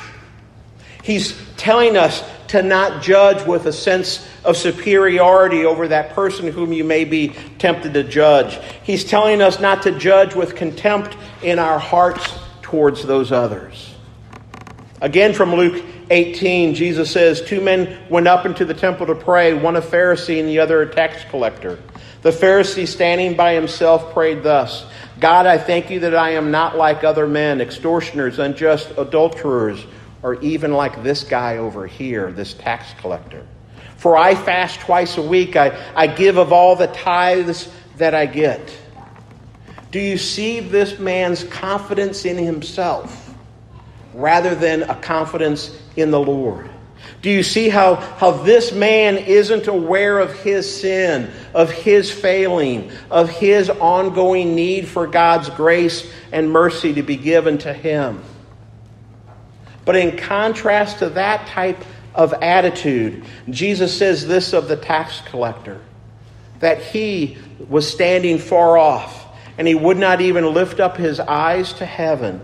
He's 1.02 1.36
telling 1.56 1.96
us 1.96 2.22
to 2.48 2.62
not 2.62 3.02
judge 3.02 3.46
with 3.46 3.66
a 3.66 3.72
sense 3.72 4.26
of 4.44 4.56
superiority 4.56 5.64
over 5.64 5.88
that 5.88 6.10
person 6.14 6.48
whom 6.48 6.72
you 6.72 6.84
may 6.84 7.04
be 7.04 7.34
tempted 7.58 7.94
to 7.94 8.04
judge. 8.04 8.58
He's 8.82 9.04
telling 9.04 9.40
us 9.40 9.58
not 9.58 9.82
to 9.82 9.98
judge 9.98 10.34
with 10.34 10.54
contempt 10.54 11.16
in 11.42 11.58
our 11.58 11.78
hearts 11.78 12.38
towards 12.60 13.04
those 13.04 13.32
others. 13.32 13.94
Again, 15.00 15.34
from 15.34 15.54
Luke 15.54 15.84
18, 16.10 16.74
Jesus 16.74 17.10
says, 17.10 17.42
Two 17.42 17.60
men 17.60 17.98
went 18.08 18.28
up 18.28 18.46
into 18.46 18.64
the 18.64 18.74
temple 18.74 19.06
to 19.06 19.14
pray, 19.14 19.54
one 19.54 19.76
a 19.76 19.80
Pharisee 19.80 20.38
and 20.38 20.48
the 20.48 20.58
other 20.58 20.82
a 20.82 20.86
tax 20.86 21.24
collector. 21.30 21.78
The 22.22 22.30
Pharisee, 22.30 22.86
standing 22.86 23.34
by 23.34 23.54
himself, 23.54 24.12
prayed 24.12 24.42
thus 24.42 24.86
God, 25.18 25.46
I 25.46 25.58
thank 25.58 25.90
you 25.90 26.00
that 26.00 26.14
I 26.14 26.30
am 26.30 26.50
not 26.50 26.76
like 26.76 27.04
other 27.04 27.26
men, 27.26 27.60
extortioners, 27.60 28.38
unjust 28.38 28.92
adulterers, 28.96 29.84
or 30.22 30.34
even 30.36 30.72
like 30.72 31.02
this 31.02 31.24
guy 31.24 31.56
over 31.56 31.86
here, 31.86 32.32
this 32.32 32.54
tax 32.54 32.94
collector. 33.00 33.46
For 33.96 34.16
I 34.16 34.34
fast 34.34 34.80
twice 34.80 35.16
a 35.16 35.22
week, 35.22 35.56
I, 35.56 35.92
I 35.94 36.06
give 36.06 36.36
of 36.36 36.52
all 36.52 36.76
the 36.76 36.88
tithes 36.88 37.68
that 37.98 38.14
I 38.14 38.26
get. 38.26 38.76
Do 39.90 40.00
you 40.00 40.16
see 40.16 40.60
this 40.60 40.98
man's 40.98 41.44
confidence 41.44 42.24
in 42.24 42.38
himself? 42.38 43.22
rather 44.14 44.54
than 44.54 44.82
a 44.84 44.94
confidence 44.96 45.76
in 45.96 46.10
the 46.10 46.20
Lord. 46.20 46.70
Do 47.20 47.30
you 47.30 47.42
see 47.42 47.68
how, 47.68 47.96
how 47.96 48.30
this 48.30 48.72
man 48.72 49.16
isn't 49.16 49.66
aware 49.68 50.18
of 50.18 50.32
his 50.40 50.80
sin, 50.80 51.30
of 51.54 51.70
his 51.70 52.10
failing, 52.10 52.90
of 53.10 53.28
his 53.28 53.70
ongoing 53.70 54.54
need 54.54 54.88
for 54.88 55.06
God's 55.06 55.48
grace 55.50 56.10
and 56.32 56.50
mercy 56.50 56.94
to 56.94 57.02
be 57.02 57.16
given 57.16 57.58
to 57.58 57.72
him? 57.72 58.22
But 59.84 59.96
in 59.96 60.16
contrast 60.16 61.00
to 61.00 61.10
that 61.10 61.46
type 61.48 61.84
of 62.14 62.32
attitude, 62.34 63.24
Jesus 63.50 63.96
says 63.96 64.26
this 64.26 64.52
of 64.52 64.68
the 64.68 64.76
tax 64.76 65.20
collector 65.22 65.80
that 66.60 66.80
he 66.80 67.36
was 67.68 67.90
standing 67.90 68.38
far 68.38 68.78
off 68.78 69.26
and 69.58 69.66
he 69.66 69.74
would 69.74 69.96
not 69.96 70.20
even 70.20 70.54
lift 70.54 70.78
up 70.78 70.96
his 70.96 71.18
eyes 71.18 71.72
to 71.74 71.86
heaven 71.86 72.40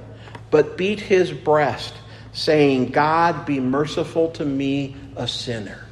but 0.50 0.76
beat 0.76 1.00
his 1.00 1.32
breast, 1.32 1.94
saying, 2.32 2.86
God, 2.86 3.44
be 3.46 3.60
merciful 3.60 4.30
to 4.32 4.44
me, 4.44 4.96
a 5.16 5.28
sinner. 5.28 5.84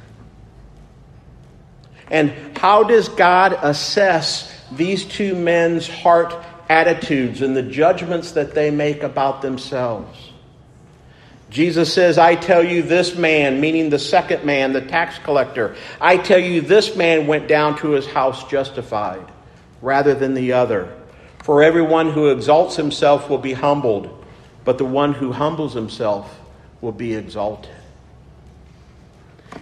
And 2.09 2.57
how 2.57 2.83
does 2.83 3.09
God 3.09 3.57
assess 3.61 4.53
these 4.71 5.05
two 5.05 5.35
men's 5.35 5.87
heart 5.87 6.33
attitudes 6.69 7.41
and 7.41 7.55
the 7.55 7.63
judgments 7.63 8.31
that 8.31 8.55
they 8.55 8.71
make 8.71 9.03
about 9.03 9.41
themselves? 9.41 10.26
Jesus 11.49 11.93
says, 11.93 12.17
I 12.17 12.35
tell 12.35 12.63
you, 12.63 12.81
this 12.81 13.15
man, 13.15 13.61
meaning 13.61 13.89
the 13.89 13.99
second 13.99 14.43
man, 14.43 14.73
the 14.73 14.81
tax 14.81 15.17
collector, 15.19 15.75
I 16.01 16.17
tell 16.17 16.39
you, 16.39 16.61
this 16.61 16.95
man 16.95 17.27
went 17.27 17.47
down 17.47 17.77
to 17.79 17.91
his 17.91 18.05
house 18.05 18.49
justified 18.49 19.25
rather 19.81 20.13
than 20.13 20.33
the 20.33 20.53
other. 20.53 20.93
For 21.43 21.63
everyone 21.63 22.11
who 22.11 22.27
exalts 22.27 22.75
himself 22.75 23.29
will 23.29 23.37
be 23.37 23.53
humbled 23.53 24.17
but 24.67 24.77
the 24.77 24.83
one 24.83 25.13
who 25.13 25.31
humbles 25.31 25.73
himself 25.73 26.41
will 26.81 26.91
be 26.91 27.15
exalted. 27.15 27.71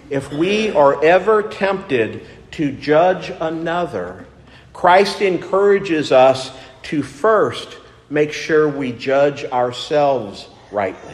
if 0.10 0.34
we 0.34 0.72
are 0.72 1.06
ever 1.06 1.44
tempted 1.44 2.26
to 2.50 2.72
judge 2.72 3.30
another, 3.40 4.26
Christ 4.74 5.22
encourages 5.22 6.12
us 6.12 6.52
to 6.84 7.04
first 7.04 7.78
make 8.10 8.34
sure 8.34 8.68
we 8.68 8.94
judge 8.94 9.46
ourselves 9.46 10.48
rightly. 10.72 11.14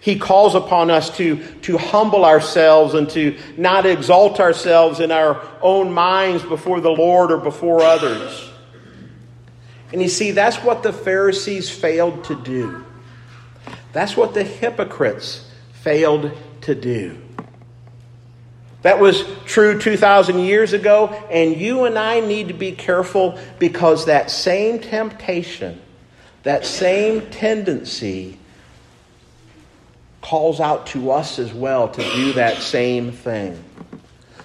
He 0.00 0.18
calls 0.18 0.54
upon 0.54 0.90
us 0.90 1.14
to, 1.18 1.44
to 1.62 1.76
humble 1.76 2.24
ourselves 2.24 2.94
and 2.94 3.08
to 3.10 3.36
not 3.58 3.84
exalt 3.84 4.40
ourselves 4.40 4.98
in 4.98 5.12
our 5.12 5.46
own 5.60 5.92
minds 5.92 6.42
before 6.42 6.80
the 6.80 6.90
Lord 6.90 7.30
or 7.30 7.36
before 7.36 7.82
others. 7.82 8.50
And 9.92 10.00
you 10.00 10.08
see, 10.08 10.30
that's 10.30 10.56
what 10.58 10.82
the 10.82 10.92
Pharisees 10.92 11.68
failed 11.68 12.24
to 12.24 12.34
do. 12.34 12.84
That's 13.92 14.16
what 14.16 14.32
the 14.32 14.44
hypocrites 14.44 15.46
failed 15.72 16.32
to 16.62 16.74
do. 16.74 17.20
That 18.82 18.98
was 18.98 19.24
true 19.44 19.78
2,000 19.78 20.38
years 20.38 20.72
ago, 20.72 21.08
and 21.30 21.54
you 21.54 21.84
and 21.84 21.98
I 21.98 22.20
need 22.20 22.48
to 22.48 22.54
be 22.54 22.72
careful 22.72 23.38
because 23.58 24.06
that 24.06 24.30
same 24.30 24.78
temptation, 24.78 25.78
that 26.44 26.64
same 26.64 27.28
tendency, 27.30 28.38
calls 30.20 30.60
out 30.60 30.86
to 30.88 31.10
us 31.10 31.38
as 31.38 31.52
well 31.52 31.88
to 31.88 32.02
do 32.14 32.32
that 32.34 32.58
same 32.58 33.12
thing. 33.12 33.62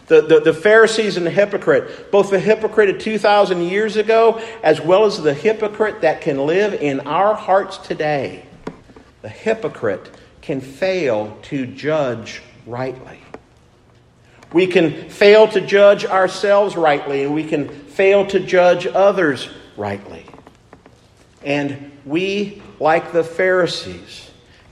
The, 0.08 0.22
the, 0.22 0.39
the, 0.39 0.53
Pharisees 0.53 1.17
and 1.17 1.25
the 1.25 1.32
hypocrite, 1.32 2.12
both 2.12 2.29
the 2.29 2.39
hypocrite 2.39 2.89
of 2.89 3.00
2,000 3.00 3.62
years 3.62 3.98
ago 3.98 4.39
as 4.62 4.79
well 4.79 5.05
as 5.05 5.22
the 5.22 5.34
hypocrite 5.34 6.01
that 6.01 6.22
can 6.22 6.46
live 6.46 6.75
in 6.75 7.00
our 7.01 7.34
hearts 7.34 7.79
today, 7.79 8.46
the 9.24 9.29
hypocrite 9.29 10.12
can 10.41 10.62
fail 10.62 11.36
to 11.44 11.65
judge 11.65 12.44
rightly. 12.67 13.20
We 14.53 14.67
can 14.67 15.10
fail 15.10 15.48
to 15.50 15.60
judge 15.60 16.05
ourselves 16.05 16.77
rightly, 16.77 17.24
and 17.24 17.34
we 17.34 17.44
can 17.44 17.67
fail 17.67 18.27
to 18.27 18.39
judge 18.39 18.86
others 18.86 19.50
rightly. 19.75 20.25
And 21.44 21.91
we, 22.05 22.62
like 22.79 23.12
the 23.12 23.24
Pharisees, 23.24 24.25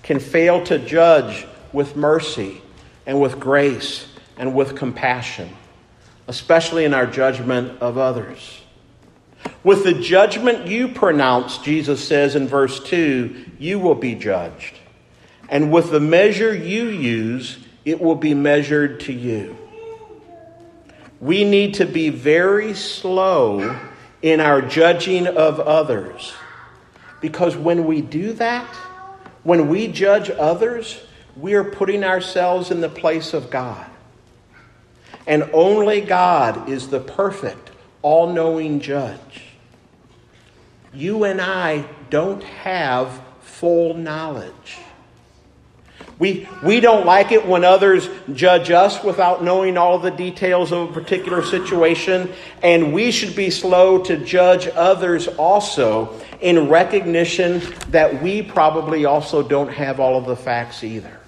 can 0.03 0.19
fail 0.19 0.63
to 0.65 0.77
judge 0.77 1.47
with 1.71 1.95
mercy 1.95 2.61
and 3.05 3.19
with 3.19 3.39
grace 3.39 4.07
and 4.37 4.53
with 4.53 4.75
compassion, 4.75 5.49
especially 6.27 6.85
in 6.85 6.93
our 6.93 7.07
judgment 7.07 7.81
of 7.81 7.97
others. 7.97 8.61
With 9.63 9.83
the 9.83 9.93
judgment 9.93 10.67
you 10.67 10.89
pronounce, 10.89 11.57
Jesus 11.57 12.05
says 12.05 12.35
in 12.35 12.47
verse 12.47 12.81
2, 12.83 13.45
you 13.59 13.79
will 13.79 13.95
be 13.95 14.15
judged. 14.15 14.77
And 15.49 15.71
with 15.71 15.91
the 15.91 15.99
measure 15.99 16.53
you 16.53 16.87
use, 16.87 17.57
it 17.85 18.01
will 18.01 18.15
be 18.15 18.33
measured 18.33 19.01
to 19.01 19.13
you. 19.13 19.57
We 21.19 21.45
need 21.45 21.75
to 21.75 21.85
be 21.85 22.09
very 22.09 22.73
slow 22.73 23.79
in 24.21 24.39
our 24.39 24.61
judging 24.61 25.27
of 25.27 25.59
others. 25.59 26.33
Because 27.21 27.55
when 27.55 27.85
we 27.85 28.01
do 28.01 28.33
that, 28.33 28.67
when 29.43 29.67
we 29.67 29.87
judge 29.87 30.29
others, 30.29 31.01
we 31.35 31.53
are 31.53 31.63
putting 31.63 32.03
ourselves 32.03 32.71
in 32.71 32.81
the 32.81 32.89
place 32.89 33.33
of 33.33 33.49
God. 33.49 33.89
And 35.25 35.49
only 35.53 36.01
God 36.01 36.69
is 36.69 36.89
the 36.89 36.99
perfect, 36.99 37.71
all 38.01 38.31
knowing 38.31 38.79
judge. 38.79 39.43
You 40.93 41.23
and 41.23 41.41
I 41.41 41.85
don't 42.09 42.43
have 42.43 43.21
full 43.41 43.93
knowledge. 43.93 44.77
We, 46.19 46.47
we 46.63 46.79
don't 46.79 47.05
like 47.05 47.31
it 47.31 47.47
when 47.47 47.63
others 47.63 48.07
judge 48.33 48.69
us 48.69 49.03
without 49.03 49.43
knowing 49.43 49.77
all 49.77 49.97
the 49.97 50.11
details 50.11 50.71
of 50.71 50.89
a 50.89 50.93
particular 50.93 51.43
situation, 51.43 52.31
and 52.61 52.93
we 52.93 53.11
should 53.11 53.35
be 53.35 53.49
slow 53.49 54.03
to 54.03 54.17
judge 54.17 54.67
others 54.67 55.27
also 55.27 56.19
in 56.39 56.69
recognition 56.69 57.61
that 57.89 58.21
we 58.21 58.41
probably 58.41 59.05
also 59.05 59.41
don't 59.41 59.69
have 59.69 59.99
all 59.99 60.17
of 60.17 60.25
the 60.25 60.35
facts 60.35 60.83
either. 60.83 61.19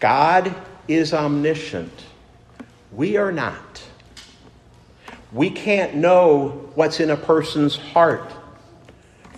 God 0.00 0.54
is 0.88 1.14
omniscient. 1.14 1.92
We 2.90 3.16
are 3.16 3.30
not. 3.30 3.82
We 5.32 5.50
can't 5.50 5.94
know 5.94 6.70
what's 6.74 6.98
in 6.98 7.10
a 7.10 7.16
person's 7.16 7.76
heart. 7.76 8.30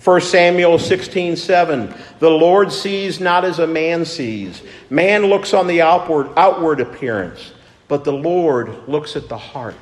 1 0.05 0.21
Samuel 0.21 0.77
16, 0.77 1.35
7. 1.35 1.91
The 2.19 2.29
Lord 2.29 2.71
sees 2.71 3.19
not 3.19 3.43
as 3.43 3.57
a 3.57 3.65
man 3.65 4.05
sees. 4.05 4.61
Man 4.87 5.25
looks 5.25 5.51
on 5.51 5.65
the 5.65 5.81
outward, 5.81 6.29
outward 6.37 6.79
appearance, 6.79 7.53
but 7.87 8.03
the 8.03 8.13
Lord 8.13 8.87
looks 8.87 9.15
at 9.15 9.29
the 9.29 9.37
heart. 9.37 9.75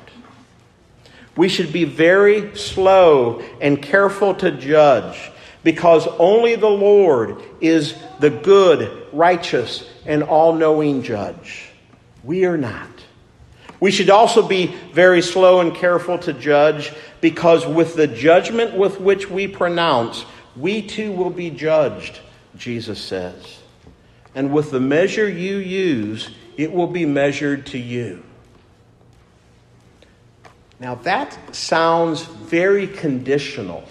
We 1.36 1.50
should 1.50 1.74
be 1.74 1.84
very 1.84 2.56
slow 2.56 3.42
and 3.60 3.82
careful 3.82 4.34
to 4.36 4.50
judge 4.50 5.30
because 5.62 6.06
only 6.18 6.56
the 6.56 6.70
Lord 6.70 7.42
is 7.60 7.94
the 8.18 8.30
good, 8.30 9.08
righteous, 9.12 9.86
and 10.06 10.22
all 10.22 10.54
knowing 10.54 11.02
judge. 11.02 11.68
We 12.22 12.46
are 12.46 12.56
not. 12.56 12.93
We 13.84 13.90
should 13.90 14.08
also 14.08 14.40
be 14.40 14.68
very 14.94 15.20
slow 15.20 15.60
and 15.60 15.74
careful 15.74 16.16
to 16.20 16.32
judge 16.32 16.90
because 17.20 17.66
with 17.66 17.96
the 17.96 18.06
judgment 18.06 18.74
with 18.74 18.98
which 18.98 19.28
we 19.28 19.46
pronounce, 19.46 20.24
we 20.56 20.80
too 20.80 21.12
will 21.12 21.28
be 21.28 21.50
judged, 21.50 22.18
Jesus 22.56 22.98
says. 22.98 23.58
And 24.34 24.54
with 24.54 24.70
the 24.70 24.80
measure 24.80 25.28
you 25.28 25.58
use, 25.58 26.30
it 26.56 26.72
will 26.72 26.86
be 26.86 27.04
measured 27.04 27.66
to 27.66 27.78
you. 27.78 28.24
Now 30.80 30.94
that 30.94 31.54
sounds 31.54 32.22
very 32.22 32.86
conditional, 32.86 33.84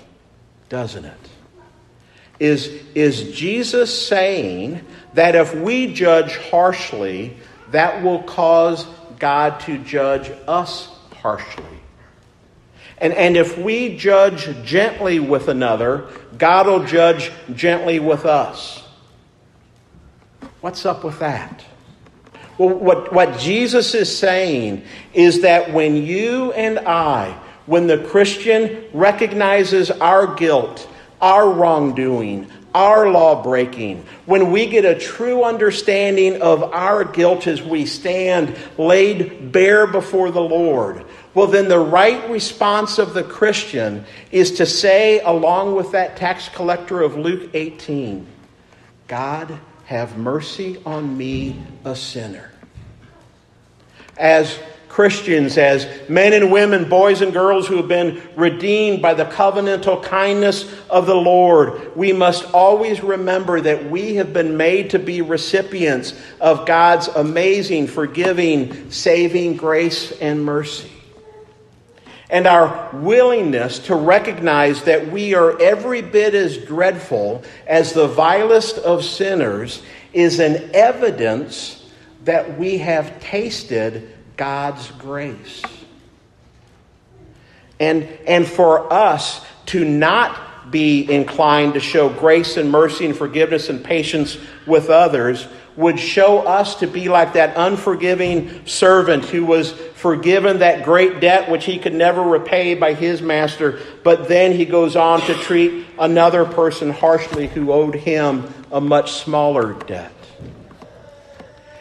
doesn't 0.70 1.06
it? 1.06 1.30
Is, 2.40 2.66
is 2.96 3.32
Jesus 3.38 4.08
saying 4.08 4.84
that 5.14 5.36
if 5.36 5.54
we 5.54 5.94
judge 5.94 6.36
harshly, 6.50 7.38
that 7.70 8.02
will 8.02 8.24
cause 8.24 8.88
God 9.20 9.60
to 9.62 9.78
judge 9.78 10.32
us 10.48 10.90
harshly. 11.16 11.64
And, 12.98 13.14
and 13.14 13.36
if 13.36 13.58
we 13.58 13.98
judge 13.98 14.50
gently 14.64 15.20
with 15.20 15.48
another, 15.48 16.08
God 16.38 16.68
will 16.68 16.86
judge 16.86 17.32
gently 17.54 18.00
with 18.00 18.26
us. 18.26 18.84
What's 20.62 20.86
up 20.86 21.04
with 21.04 21.20
that? 21.20 21.66
Well, 22.58 22.70
what, 22.70 23.12
what 23.12 23.40
Jesus 23.40 23.96
is 23.96 24.16
saying 24.16 24.84
is 25.14 25.42
that 25.42 25.74
when 25.74 25.98
you 25.98 26.54
and 26.54 26.80
I, 26.80 27.38
when 27.66 27.88
the 27.88 27.98
Christian 27.98 28.86
recognizes 28.94 29.90
our 29.92 30.36
guilt, 30.36 30.88
our 31.20 31.50
wrongdoing, 31.50 32.48
our 32.74 33.10
law 33.10 33.44
breaking, 33.44 34.06
when 34.26 34.52
we 34.52 34.66
get 34.66 34.86
a 34.86 34.98
true 34.98 35.44
understanding 35.44 36.42
of 36.42 36.64
our 36.64 37.04
guilt 37.06 37.48
as 37.48 37.62
we 37.62 37.86
stand 37.86 38.58
laid 38.78 39.52
bare 39.52 39.88
before 39.88 40.32
the 40.32 40.42
Lord, 40.42 41.06
well, 41.34 41.48
then 41.48 41.68
the 41.68 41.80
right 41.80 42.30
response 42.30 43.00
of 43.00 43.14
the 43.14 43.24
Christian 43.24 44.06
is 44.32 44.52
to 44.54 44.66
say, 44.66 45.20
along 45.22 45.76
with 45.76 45.92
that 45.92 46.16
tax 46.16 46.50
collector 46.50 47.02
of 47.02 47.18
Luke 47.18 47.50
18, 47.54 48.28
God, 49.08 49.60
have 49.86 50.18
mercy 50.18 50.80
on 50.86 51.18
me, 51.18 51.62
a 51.86 51.96
sinner. 51.96 52.52
As 54.16 54.60
Christians, 54.94 55.58
as 55.58 55.88
men 56.08 56.34
and 56.34 56.52
women, 56.52 56.88
boys 56.88 57.24
and 57.24 57.34
girls 57.34 57.66
who 57.66 57.78
have 57.78 57.88
been 57.88 58.22
redeemed 58.36 59.02
by 59.02 59.16
the 59.16 59.26
covenantal 59.26 60.04
kindness 60.04 60.72
of 60.88 61.08
the 61.08 61.16
Lord, 61.16 61.96
we 61.96 62.14
must 62.14 62.54
always 62.54 63.02
remember 63.02 63.60
that 63.60 63.90
we 63.90 64.14
have 64.18 64.34
been 64.34 64.56
made 64.56 64.92
to 64.92 65.00
be 65.00 65.24
recipients 65.24 66.14
of 66.40 66.68
God's 66.68 67.08
amazing, 67.08 67.88
forgiving, 67.88 68.92
saving 68.92 69.58
grace 69.58 70.12
and 70.12 70.46
mercy. 70.46 70.92
And 72.30 72.46
our 72.46 72.92
willingness 72.94 73.80
to 73.80 73.96
recognize 73.96 74.84
that 74.84 75.12
we 75.12 75.34
are 75.34 75.60
every 75.60 76.04
bit 76.04 76.36
as 76.36 76.60
dreadful 76.60 77.44
as 77.66 77.94
the 77.94 78.08
vilest 78.08 78.78
of 78.78 79.04
sinners 79.04 79.82
is 80.14 80.40
an 80.40 80.70
evidence 80.76 81.84
that 82.26 82.60
we 82.60 82.78
have 82.78 83.20
tasted 83.20 84.14
God's 84.38 84.90
grace. 84.92 85.62
And, 87.80 88.04
and 88.28 88.48
for 88.48 88.92
us 88.92 89.46
to 89.68 89.84
not 89.84 90.72
be 90.72 91.12
inclined 91.12 91.74
to 91.74 91.80
show 91.80 92.10
grace 92.10 92.58
and 92.58 92.72
mercy 92.72 93.06
and 93.06 93.16
forgiveness 93.16 93.70
and 93.70 93.84
patience 93.84 94.38
with 94.66 94.90
others 94.90 95.48
would 95.76 96.00
show 96.00 96.40
us 96.40 96.76
to 96.76 96.88
be 96.88 97.10
like 97.10 97.34
that 97.34 97.56
unforgiving 97.58 98.66
servant 98.66 99.26
who 99.26 99.46
was 99.46 99.72
forgiven 99.72 100.60
that 100.60 100.84
great 100.84 101.20
debt 101.20 101.50
which 101.50 101.66
he 101.66 101.80
could 101.80 101.94
never 101.94 102.22
repay 102.22 102.76
by 102.76 102.94
his 102.94 103.22
master, 103.22 103.80
but 104.04 104.28
then 104.28 104.52
he 104.52 104.66
goes 104.66 104.96
on 104.96 105.20
to 105.22 105.34
treat 105.36 105.86
another 105.98 106.46
person 106.46 106.92
harshly 106.92 107.48
who 107.48 107.72
owed 107.72 107.96
him 107.96 108.48
a 108.72 108.80
much 108.80 109.14
smaller 109.14 109.74
debt. 109.86 110.14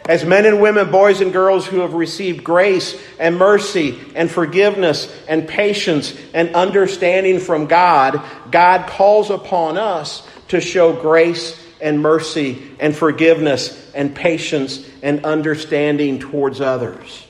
As 0.07 0.25
men 0.25 0.45
and 0.45 0.61
women, 0.61 0.91
boys 0.91 1.21
and 1.21 1.31
girls 1.31 1.65
who 1.65 1.79
have 1.79 1.93
received 1.93 2.43
grace 2.43 3.01
and 3.19 3.37
mercy 3.37 3.97
and 4.15 4.29
forgiveness 4.29 5.13
and 5.29 5.47
patience 5.47 6.13
and 6.33 6.53
understanding 6.55 7.39
from 7.39 7.67
God, 7.67 8.21
God 8.51 8.87
calls 8.87 9.29
upon 9.29 9.77
us 9.77 10.27
to 10.49 10.59
show 10.59 10.91
grace 10.91 11.57
and 11.79 12.01
mercy 12.01 12.71
and 12.79 12.93
forgiveness 12.93 13.91
and 13.93 14.13
patience 14.13 14.85
and 15.01 15.25
understanding 15.25 16.19
towards 16.19 16.59
others 16.59 17.25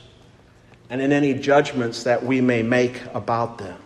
and 0.90 1.00
in 1.00 1.12
any 1.12 1.34
judgments 1.34 2.04
that 2.04 2.24
we 2.24 2.40
may 2.40 2.62
make 2.62 3.00
about 3.14 3.58
them. 3.58 3.78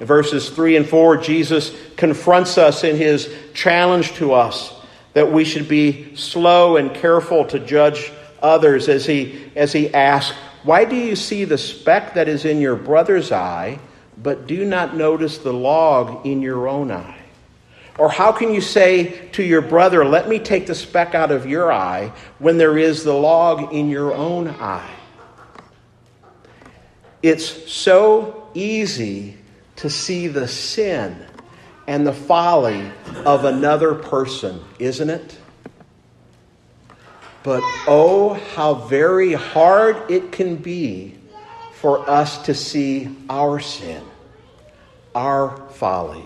In 0.00 0.06
verses 0.06 0.50
3 0.50 0.76
and 0.76 0.86
4, 0.86 1.16
Jesus 1.18 1.74
confronts 1.96 2.58
us 2.58 2.84
in 2.84 2.96
his 2.96 3.34
challenge 3.54 4.12
to 4.14 4.34
us 4.34 4.72
that 5.14 5.30
we 5.30 5.44
should 5.44 5.68
be 5.68 6.14
slow 6.16 6.76
and 6.76 6.94
careful 6.94 7.44
to 7.46 7.58
judge 7.58 8.12
others 8.40 8.88
as 8.88 9.06
he, 9.06 9.50
as 9.56 9.72
he 9.72 9.92
asks, 9.94 10.36
Why 10.62 10.84
do 10.84 10.96
you 10.96 11.16
see 11.16 11.44
the 11.44 11.58
speck 11.58 12.14
that 12.14 12.28
is 12.28 12.44
in 12.44 12.60
your 12.60 12.76
brother's 12.76 13.32
eye, 13.32 13.78
but 14.18 14.46
do 14.46 14.64
not 14.64 14.96
notice 14.96 15.38
the 15.38 15.52
log 15.52 16.26
in 16.26 16.42
your 16.42 16.68
own 16.68 16.90
eye? 16.90 17.18
Or 17.98 18.08
how 18.08 18.32
can 18.32 18.54
you 18.54 18.62
say 18.62 19.28
to 19.32 19.42
your 19.42 19.60
brother, 19.60 20.04
Let 20.04 20.28
me 20.28 20.38
take 20.38 20.66
the 20.66 20.74
speck 20.74 21.14
out 21.14 21.30
of 21.30 21.46
your 21.46 21.72
eye, 21.72 22.12
when 22.38 22.56
there 22.58 22.78
is 22.78 23.04
the 23.04 23.14
log 23.14 23.72
in 23.72 23.90
your 23.90 24.14
own 24.14 24.48
eye? 24.48 24.94
It's 27.22 27.72
so 27.72 28.48
easy 28.54 29.36
to 29.76 29.88
see 29.88 30.26
the 30.26 30.48
sin 30.48 31.24
and 31.86 32.06
the 32.06 32.12
folly 32.12 32.90
of 33.24 33.44
another 33.44 33.94
person, 33.94 34.62
isn't 34.78 35.10
it? 35.10 35.38
But 37.42 37.62
oh, 37.88 38.34
how 38.54 38.74
very 38.74 39.32
hard 39.32 40.10
it 40.10 40.30
can 40.32 40.56
be 40.56 41.16
for 41.74 42.08
us 42.08 42.44
to 42.46 42.54
see 42.54 43.08
our 43.28 43.58
sin, 43.58 44.02
our 45.14 45.56
folly, 45.70 46.24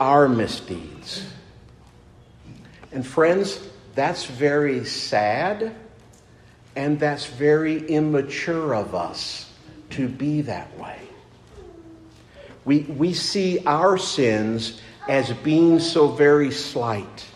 our 0.00 0.28
misdeeds. 0.28 1.24
And 2.90 3.06
friends, 3.06 3.60
that's 3.94 4.24
very 4.24 4.84
sad 4.84 5.74
and 6.74 6.98
that's 6.98 7.26
very 7.26 7.86
immature 7.88 8.74
of 8.74 8.94
us 8.94 9.50
to 9.90 10.08
be 10.08 10.42
that 10.42 10.76
way. 10.78 10.98
We, 12.64 12.80
we 12.80 13.14
see 13.14 13.60
our 13.66 13.98
sins 13.98 14.80
as 15.08 15.32
being 15.32 15.80
so 15.80 16.08
very 16.08 16.50
slight. 16.50 17.26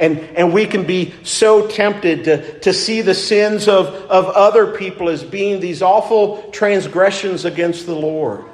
And, 0.00 0.20
and 0.20 0.52
we 0.52 0.66
can 0.66 0.86
be 0.86 1.12
so 1.24 1.66
tempted 1.66 2.24
to, 2.24 2.60
to 2.60 2.72
see 2.72 3.02
the 3.02 3.14
sins 3.14 3.66
of, 3.66 3.86
of 3.86 4.26
other 4.26 4.76
people 4.76 5.08
as 5.08 5.24
being 5.24 5.58
these 5.58 5.82
awful 5.82 6.42
transgressions 6.52 7.44
against 7.44 7.86
the 7.86 7.96
Lord. 7.96 8.44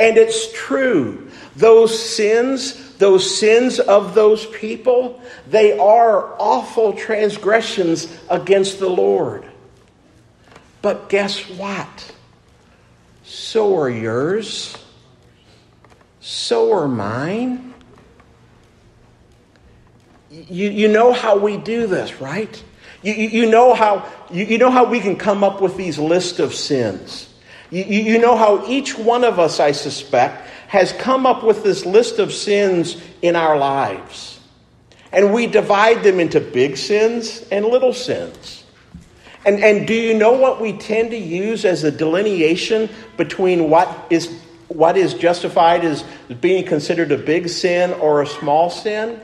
And 0.00 0.16
it's 0.16 0.52
true. 0.52 1.30
Those 1.54 1.96
sins, 1.96 2.96
those 2.96 3.38
sins 3.38 3.78
of 3.78 4.14
those 4.14 4.46
people, 4.46 5.22
they 5.48 5.78
are 5.78 6.34
awful 6.40 6.94
transgressions 6.94 8.12
against 8.28 8.80
the 8.80 8.90
Lord. 8.90 9.44
But 10.82 11.08
guess 11.08 11.38
what? 11.50 12.14
So 13.22 13.76
are 13.78 13.90
yours 13.90 14.76
so 16.20 16.72
are 16.72 16.88
mine. 16.88 17.74
You, 20.30 20.70
you 20.70 20.88
know 20.88 21.12
how 21.12 21.38
we 21.38 21.56
do 21.56 21.86
this, 21.86 22.20
right? 22.20 22.62
You, 23.02 23.14
you, 23.14 23.50
know 23.50 23.74
how, 23.74 24.06
you, 24.30 24.44
you 24.44 24.58
know 24.58 24.70
how 24.70 24.84
we 24.84 25.00
can 25.00 25.16
come 25.16 25.44
up 25.44 25.60
with 25.60 25.76
these 25.76 25.98
lists 25.98 26.38
of 26.38 26.54
sins. 26.54 27.32
You, 27.70 27.84
you 27.84 28.18
know 28.18 28.36
how 28.36 28.66
each 28.66 28.98
one 28.98 29.24
of 29.24 29.38
us, 29.38 29.60
I 29.60 29.72
suspect, 29.72 30.48
has 30.68 30.92
come 30.92 31.26
up 31.26 31.42
with 31.42 31.62
this 31.62 31.86
list 31.86 32.18
of 32.18 32.32
sins 32.32 33.00
in 33.22 33.36
our 33.36 33.56
lives. 33.56 34.40
And 35.12 35.32
we 35.32 35.46
divide 35.46 36.02
them 36.02 36.20
into 36.20 36.40
big 36.40 36.76
sins 36.76 37.46
and 37.50 37.64
little 37.64 37.94
sins. 37.94 38.64
And, 39.46 39.62
and 39.64 39.86
do 39.86 39.94
you 39.94 40.12
know 40.12 40.32
what 40.32 40.60
we 40.60 40.74
tend 40.74 41.10
to 41.12 41.16
use 41.16 41.64
as 41.64 41.84
a 41.84 41.90
delineation 41.90 42.90
between 43.16 43.70
what 43.70 44.06
is 44.10 44.42
what 44.68 44.96
is 44.96 45.14
justified 45.14 45.84
as 45.84 46.04
being 46.40 46.64
considered 46.64 47.10
a 47.12 47.18
big 47.18 47.48
sin 47.48 47.92
or 47.94 48.22
a 48.22 48.26
small 48.26 48.70
sin, 48.70 49.20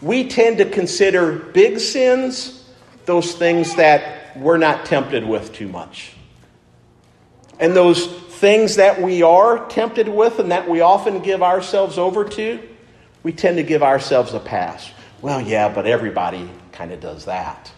we 0.00 0.28
tend 0.28 0.58
to 0.58 0.64
consider 0.64 1.32
big 1.32 1.78
sins 1.78 2.64
those 3.06 3.34
things 3.34 3.74
that 3.76 4.36
we're 4.36 4.56
not 4.56 4.86
tempted 4.86 5.26
with 5.26 5.52
too 5.52 5.68
much. 5.68 6.14
And 7.58 7.74
those 7.74 8.06
things 8.06 8.76
that 8.76 9.02
we 9.02 9.22
are 9.22 9.68
tempted 9.68 10.08
with 10.08 10.38
and 10.38 10.50
that 10.52 10.68
we 10.68 10.80
often 10.80 11.20
give 11.20 11.42
ourselves 11.42 11.98
over 11.98 12.24
to, 12.24 12.60
we 13.22 13.32
tend 13.32 13.58
to 13.58 13.62
give 13.62 13.82
ourselves 13.82 14.32
a 14.32 14.40
pass. 14.40 14.90
Well, 15.20 15.40
yeah, 15.40 15.68
but 15.68 15.86
everybody 15.86 16.48
kind 16.72 16.92
of 16.92 17.00
does 17.00 17.26
that. 17.26 17.70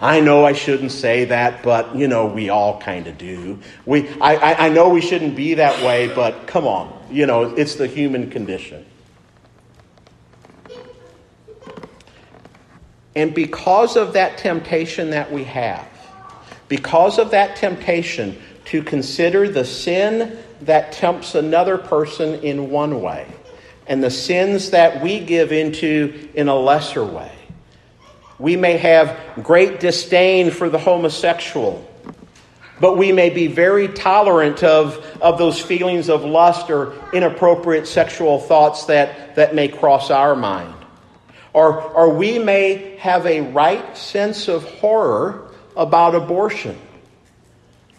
I 0.00 0.20
know 0.20 0.44
I 0.44 0.52
shouldn't 0.52 0.92
say 0.92 1.24
that, 1.26 1.62
but 1.62 1.96
you 1.96 2.06
know, 2.06 2.26
we 2.26 2.50
all 2.50 2.80
kind 2.80 3.06
of 3.08 3.18
do. 3.18 3.58
We, 3.84 4.08
I, 4.20 4.36
I, 4.36 4.66
I 4.66 4.68
know 4.68 4.90
we 4.90 5.00
shouldn't 5.00 5.34
be 5.34 5.54
that 5.54 5.84
way, 5.84 6.12
but 6.14 6.46
come 6.46 6.66
on, 6.66 6.96
you 7.10 7.26
know, 7.26 7.42
it's 7.56 7.74
the 7.74 7.88
human 7.88 8.30
condition. 8.30 8.86
And 13.16 13.34
because 13.34 13.96
of 13.96 14.12
that 14.12 14.38
temptation 14.38 15.10
that 15.10 15.32
we 15.32 15.42
have, 15.44 15.88
because 16.68 17.18
of 17.18 17.32
that 17.32 17.56
temptation 17.56 18.40
to 18.66 18.82
consider 18.82 19.48
the 19.48 19.64
sin 19.64 20.38
that 20.60 20.92
tempts 20.92 21.34
another 21.34 21.78
person 21.78 22.36
in 22.42 22.70
one 22.70 23.00
way, 23.00 23.26
and 23.88 24.04
the 24.04 24.10
sins 24.10 24.70
that 24.70 25.02
we 25.02 25.18
give 25.18 25.50
into 25.50 26.28
in 26.34 26.46
a 26.46 26.54
lesser 26.54 27.04
way, 27.04 27.32
we 28.38 28.56
may 28.56 28.76
have 28.76 29.18
great 29.42 29.80
disdain 29.80 30.50
for 30.50 30.68
the 30.68 30.78
homosexual, 30.78 31.84
but 32.80 32.96
we 32.96 33.10
may 33.10 33.30
be 33.30 33.48
very 33.48 33.88
tolerant 33.88 34.62
of, 34.62 35.04
of 35.20 35.38
those 35.38 35.60
feelings 35.60 36.08
of 36.08 36.24
lust 36.24 36.70
or 36.70 36.94
inappropriate 37.12 37.88
sexual 37.88 38.38
thoughts 38.38 38.86
that, 38.86 39.34
that 39.34 39.54
may 39.54 39.68
cross 39.68 40.10
our 40.10 40.36
mind. 40.36 40.74
Or, 41.52 41.82
or 41.82 42.14
we 42.14 42.38
may 42.38 42.96
have 42.98 43.26
a 43.26 43.40
right 43.40 43.96
sense 43.96 44.46
of 44.46 44.62
horror 44.64 45.50
about 45.76 46.14
abortion, 46.14 46.78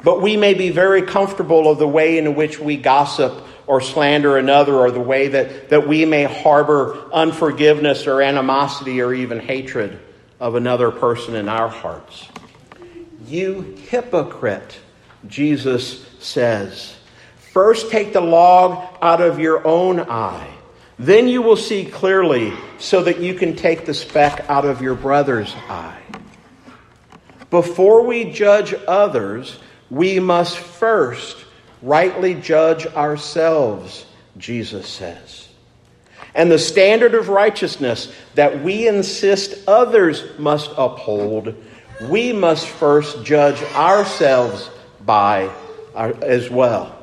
but 0.02 0.22
we 0.22 0.38
may 0.38 0.54
be 0.54 0.70
very 0.70 1.02
comfortable 1.02 1.70
of 1.70 1.80
the 1.80 1.88
way 1.88 2.18
in 2.18 2.36
which 2.36 2.60
we 2.60 2.78
gossip 2.78 3.44
or 3.68 3.82
slander 3.82 4.38
another 4.38 4.76
or 4.76 4.92
the 4.92 5.00
way 5.02 5.28
that, 5.28 5.70
that 5.70 5.86
we 5.86 6.06
may 6.06 6.24
harbor 6.24 7.12
unforgiveness 7.12 8.08
or 8.08 8.22
animosity 8.22 9.02
or 9.02 9.14
even 9.14 9.42
hatred 9.42 10.00
of 10.40 10.56
another 10.56 10.92
person 10.92 11.36
in 11.36 11.50
our 11.50 11.68
hearts. 11.68 12.28
You 13.28 13.62
hypocrite, 13.90 14.80
Jesus 15.28 16.06
says. 16.20 16.96
First 17.54 17.92
take 17.92 18.14
the 18.14 18.22
log 18.22 18.98
out 19.02 19.22
of 19.22 19.40
your 19.40 19.68
own 19.68 20.00
eye. 20.00 20.50
Then 20.98 21.28
you 21.28 21.42
will 21.42 21.58
see 21.58 21.86
clearly 21.86 22.54
so 22.78 23.04
that 23.04 23.20
you 23.20 23.34
can 23.34 23.56
take 23.56 23.86
the 23.86 23.94
speck 23.94 24.46
out 24.50 24.66
of 24.66 24.82
your 24.82 24.96
brother's 24.96 25.54
eye. 25.68 26.02
Before 27.50 28.06
we 28.06 28.32
judge 28.32 28.76
others, 28.88 29.58
we 29.90 30.20
must 30.20 30.58
first 30.58 31.38
rightly 31.82 32.36
judge 32.36 32.86
ourselves, 32.86 34.06
Jesus 34.38 34.88
says 34.88 35.49
and 36.34 36.52
the 36.52 36.60
standard 36.60 37.16
of 37.16 37.30
righteousness 37.30 38.12
that 38.36 38.64
we 38.64 38.88
insist 38.88 39.68
others 39.68 40.24
must 40.38 40.72
uphold, 40.78 41.56
we 42.10 42.34
must 42.34 42.68
first 42.68 43.24
judge 43.24 43.62
ourselves 43.74 44.70
by 45.06 45.52
our, 45.96 46.14
as 46.24 46.50
well. 46.50 46.96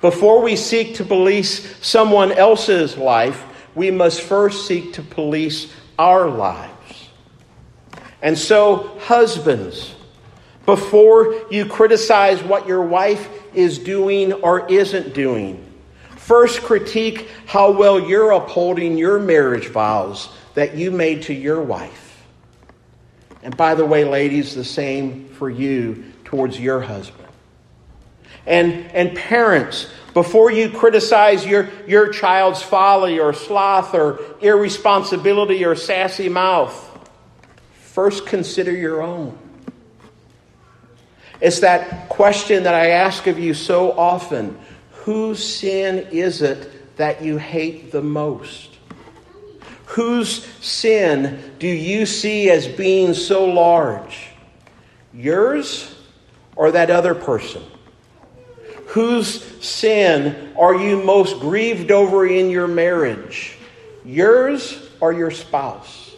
Before 0.00 0.42
we 0.42 0.56
seek 0.56 0.96
to 0.96 1.04
police 1.04 1.76
someone 1.84 2.32
else's 2.32 2.96
life, 2.96 3.44
we 3.74 3.90
must 3.90 4.20
first 4.20 4.66
seek 4.66 4.94
to 4.94 5.02
police 5.02 5.72
our 5.98 6.28
lives. 6.28 7.08
And 8.20 8.38
so, 8.38 8.98
husbands, 9.00 9.94
before 10.66 11.34
you 11.50 11.66
criticize 11.66 12.42
what 12.42 12.66
your 12.66 12.82
wife 12.82 13.28
is 13.54 13.78
doing 13.78 14.32
or 14.32 14.68
isn't 14.68 15.14
doing, 15.14 15.71
First, 16.32 16.62
critique 16.62 17.28
how 17.44 17.72
well 17.72 18.00
you're 18.00 18.30
upholding 18.30 18.96
your 18.96 19.18
marriage 19.18 19.68
vows 19.68 20.30
that 20.54 20.74
you 20.74 20.90
made 20.90 21.24
to 21.24 21.34
your 21.34 21.60
wife. 21.60 22.24
And 23.42 23.54
by 23.54 23.74
the 23.74 23.84
way, 23.84 24.06
ladies, 24.06 24.54
the 24.54 24.64
same 24.64 25.28
for 25.28 25.50
you 25.50 26.04
towards 26.24 26.58
your 26.58 26.80
husband. 26.80 27.28
And, 28.46 28.90
and 28.92 29.14
parents, 29.14 29.92
before 30.14 30.50
you 30.50 30.70
criticize 30.70 31.44
your, 31.44 31.68
your 31.86 32.08
child's 32.08 32.62
folly 32.62 33.20
or 33.20 33.34
sloth 33.34 33.92
or 33.92 34.18
irresponsibility 34.40 35.66
or 35.66 35.74
sassy 35.74 36.30
mouth, 36.30 37.10
first 37.74 38.24
consider 38.24 38.72
your 38.74 39.02
own. 39.02 39.38
It's 41.42 41.60
that 41.60 42.08
question 42.08 42.62
that 42.62 42.74
I 42.74 42.86
ask 42.92 43.26
of 43.26 43.38
you 43.38 43.52
so 43.52 43.92
often 43.92 44.58
whose 45.04 45.42
sin 45.42 46.06
is 46.10 46.42
it 46.42 46.96
that 46.96 47.22
you 47.22 47.36
hate 47.36 47.90
the 47.90 48.02
most? 48.02 48.78
Whose 49.86 50.44
sin 50.60 51.52
do 51.58 51.66
you 51.66 52.06
see 52.06 52.50
as 52.50 52.66
being 52.68 53.12
so 53.12 53.44
large? 53.44 54.28
Yours 55.12 55.94
or 56.56 56.70
that 56.70 56.88
other 56.90 57.14
person? 57.14 57.62
Whose 58.88 59.42
sin 59.64 60.52
are 60.56 60.74
you 60.74 61.02
most 61.02 61.40
grieved 61.40 61.90
over 61.90 62.26
in 62.26 62.48
your 62.50 62.68
marriage? 62.68 63.56
Yours 64.04 64.90
or 65.00 65.12
your 65.12 65.30
spouse? 65.30 66.14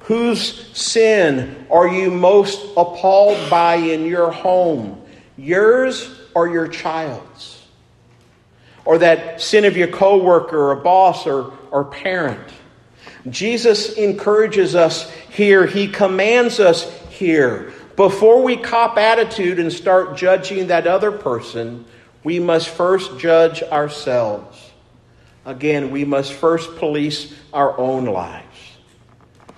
Whose 0.00 0.70
sin 0.76 1.66
are 1.70 1.88
you 1.88 2.10
most 2.10 2.64
appalled 2.76 3.50
by 3.50 3.74
in 3.74 4.06
your 4.06 4.30
home? 4.30 5.02
Yours 5.36 6.15
or 6.36 6.46
your 6.46 6.68
child's? 6.68 7.66
Or 8.84 8.98
that 8.98 9.40
sin 9.40 9.64
of 9.64 9.74
your 9.74 9.88
coworker 9.88 10.70
or 10.70 10.76
boss 10.76 11.26
or, 11.26 11.54
or 11.70 11.86
parent? 11.86 12.46
Jesus 13.30 13.94
encourages 13.94 14.74
us 14.74 15.10
here. 15.30 15.64
He 15.64 15.88
commands 15.88 16.60
us 16.60 16.84
here. 17.08 17.72
Before 17.96 18.42
we 18.42 18.58
cop 18.58 18.98
attitude 18.98 19.58
and 19.58 19.72
start 19.72 20.18
judging 20.18 20.66
that 20.66 20.86
other 20.86 21.10
person, 21.10 21.86
we 22.22 22.38
must 22.38 22.68
first 22.68 23.18
judge 23.18 23.62
ourselves. 23.62 24.62
Again, 25.46 25.90
we 25.90 26.04
must 26.04 26.34
first 26.34 26.76
police 26.76 27.34
our 27.54 27.78
own 27.78 28.04
lives. 28.04 28.44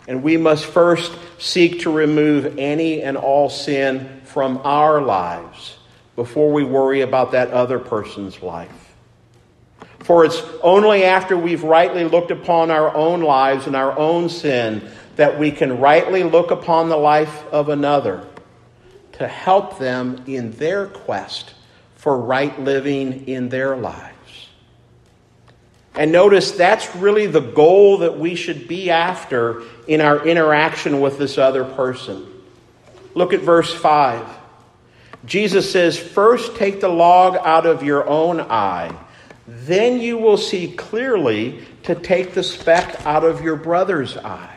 And 0.06 0.22
we 0.22 0.36
must 0.36 0.64
first 0.64 1.10
seek 1.40 1.80
to 1.80 1.90
remove 1.90 2.56
any 2.56 3.02
and 3.02 3.16
all 3.16 3.50
sin 3.50 4.20
from 4.26 4.60
our 4.62 5.02
lives 5.02 5.74
before 6.18 6.50
we 6.50 6.64
worry 6.64 7.02
about 7.02 7.30
that 7.30 7.52
other 7.52 7.78
person's 7.78 8.42
life. 8.42 8.92
For 10.00 10.24
it's 10.24 10.42
only 10.64 11.04
after 11.04 11.36
we've 11.36 11.62
rightly 11.62 12.02
looked 12.02 12.32
upon 12.32 12.72
our 12.72 12.92
own 12.92 13.20
lives 13.20 13.68
and 13.68 13.76
our 13.76 13.96
own 13.96 14.28
sin 14.28 14.90
that 15.14 15.38
we 15.38 15.52
can 15.52 15.78
rightly 15.78 16.24
look 16.24 16.50
upon 16.50 16.88
the 16.88 16.96
life 16.96 17.46
of 17.52 17.68
another 17.68 18.26
to 19.12 19.28
help 19.28 19.78
them 19.78 20.24
in 20.26 20.50
their 20.54 20.88
quest 20.88 21.54
for 21.94 22.18
right 22.18 22.58
living 22.58 23.28
in 23.28 23.48
their 23.48 23.76
lives. 23.76 24.48
And 25.94 26.10
notice 26.10 26.50
that's 26.50 26.96
really 26.96 27.28
the 27.28 27.38
goal 27.38 27.98
that 27.98 28.18
we 28.18 28.34
should 28.34 28.66
be 28.66 28.90
after 28.90 29.62
in 29.86 30.00
our 30.00 30.26
interaction 30.26 31.00
with 31.00 31.16
this 31.16 31.38
other 31.38 31.64
person. 31.64 32.26
Look 33.14 33.32
at 33.32 33.40
verse 33.40 33.72
5. 33.72 34.37
Jesus 35.28 35.70
says, 35.70 35.98
First 35.98 36.56
take 36.56 36.80
the 36.80 36.88
log 36.88 37.36
out 37.36 37.66
of 37.66 37.82
your 37.82 38.08
own 38.08 38.40
eye, 38.40 38.92
then 39.46 40.00
you 40.00 40.18
will 40.18 40.38
see 40.38 40.72
clearly 40.72 41.62
to 41.84 41.94
take 41.94 42.34
the 42.34 42.42
speck 42.42 43.06
out 43.06 43.24
of 43.24 43.42
your 43.42 43.56
brother's 43.56 44.16
eye. 44.16 44.56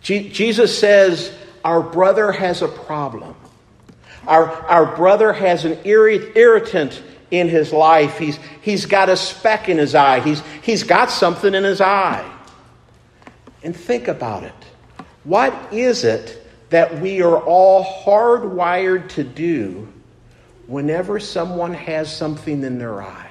Jesus 0.00 0.76
says, 0.78 1.32
Our 1.64 1.82
brother 1.82 2.32
has 2.32 2.62
a 2.62 2.68
problem. 2.68 3.36
Our, 4.26 4.50
our 4.50 4.96
brother 4.96 5.32
has 5.32 5.64
an 5.64 5.78
irritant 5.84 7.02
in 7.30 7.48
his 7.48 7.72
life. 7.72 8.18
He's, 8.18 8.38
he's 8.62 8.86
got 8.86 9.08
a 9.08 9.16
speck 9.16 9.68
in 9.68 9.78
his 9.78 9.94
eye. 9.94 10.20
He's, 10.20 10.42
he's 10.62 10.82
got 10.82 11.10
something 11.10 11.54
in 11.54 11.64
his 11.64 11.80
eye. 11.80 12.30
And 13.62 13.76
think 13.76 14.08
about 14.08 14.44
it. 14.44 14.54
What 15.24 15.54
is 15.72 16.04
it 16.04 16.37
that 16.70 17.00
we 17.00 17.22
are 17.22 17.38
all 17.38 17.84
hardwired 18.04 19.08
to 19.10 19.24
do 19.24 19.92
whenever 20.66 21.18
someone 21.18 21.74
has 21.74 22.14
something 22.14 22.62
in 22.62 22.78
their 22.78 23.02
eye? 23.02 23.24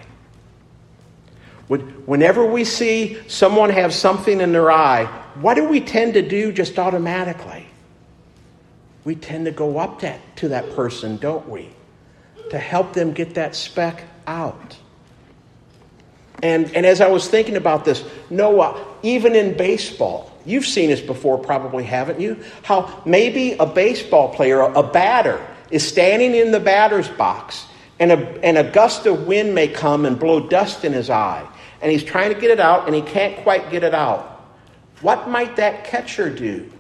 Whenever 1.67 2.45
we 2.45 2.63
see 2.63 3.17
someone 3.27 3.69
have 3.69 3.93
something 3.93 4.39
in 4.39 4.53
their 4.53 4.71
eye, 4.71 5.05
what 5.35 5.55
do 5.55 5.67
we 5.67 5.81
tend 5.81 6.13
to 6.13 6.21
do 6.21 6.51
just 6.51 6.79
automatically? 6.79 7.67
We 9.03 9.15
tend 9.15 9.45
to 9.45 9.51
go 9.51 9.77
up 9.77 9.99
to, 9.99 10.17
to 10.37 10.49
that 10.49 10.75
person, 10.75 11.17
don't 11.17 11.47
we? 11.49 11.69
to 12.49 12.57
help 12.57 12.93
them 12.93 13.11
get 13.11 13.35
that 13.35 13.55
speck 13.55 14.03
out. 14.25 14.77
And, 16.43 16.73
and 16.75 16.85
as 16.85 17.01
I 17.01 17.07
was 17.07 17.27
thinking 17.27 17.55
about 17.55 17.83
this, 17.83 18.03
Noah, 18.29 18.85
even 19.01 19.35
in 19.35 19.57
baseball, 19.57 20.31
you've 20.47 20.65
seen 20.65 20.89
this 20.89 21.01
before, 21.01 21.37
probably, 21.37 21.83
haven't 21.83 22.19
you? 22.19 22.41
How 22.63 23.01
maybe 23.05 23.53
a 23.53 23.65
baseball 23.65 24.33
player, 24.33 24.61
a 24.61 24.83
batter, 24.83 25.45
is 25.69 25.87
standing 25.87 26.33
in 26.35 26.51
the 26.51 26.59
batter's 26.59 27.09
box, 27.09 27.65
and 27.99 28.11
a, 28.11 28.45
and 28.45 28.57
a 28.57 28.63
gust 28.63 29.05
of 29.05 29.27
wind 29.27 29.53
may 29.53 29.67
come 29.67 30.05
and 30.05 30.19
blow 30.19 30.47
dust 30.47 30.85
in 30.85 30.93
his 30.93 31.09
eye, 31.09 31.47
and 31.81 31.91
he's 31.91 32.03
trying 32.03 32.33
to 32.33 32.39
get 32.39 32.51
it 32.51 32.59
out, 32.59 32.85
and 32.85 32.95
he 32.95 33.01
can't 33.01 33.37
quite 33.43 33.69
get 33.69 33.83
it 33.83 33.93
out. 33.93 34.45
What 35.01 35.29
might 35.29 35.55
that 35.57 35.83
catcher 35.83 36.29
do? 36.33 36.71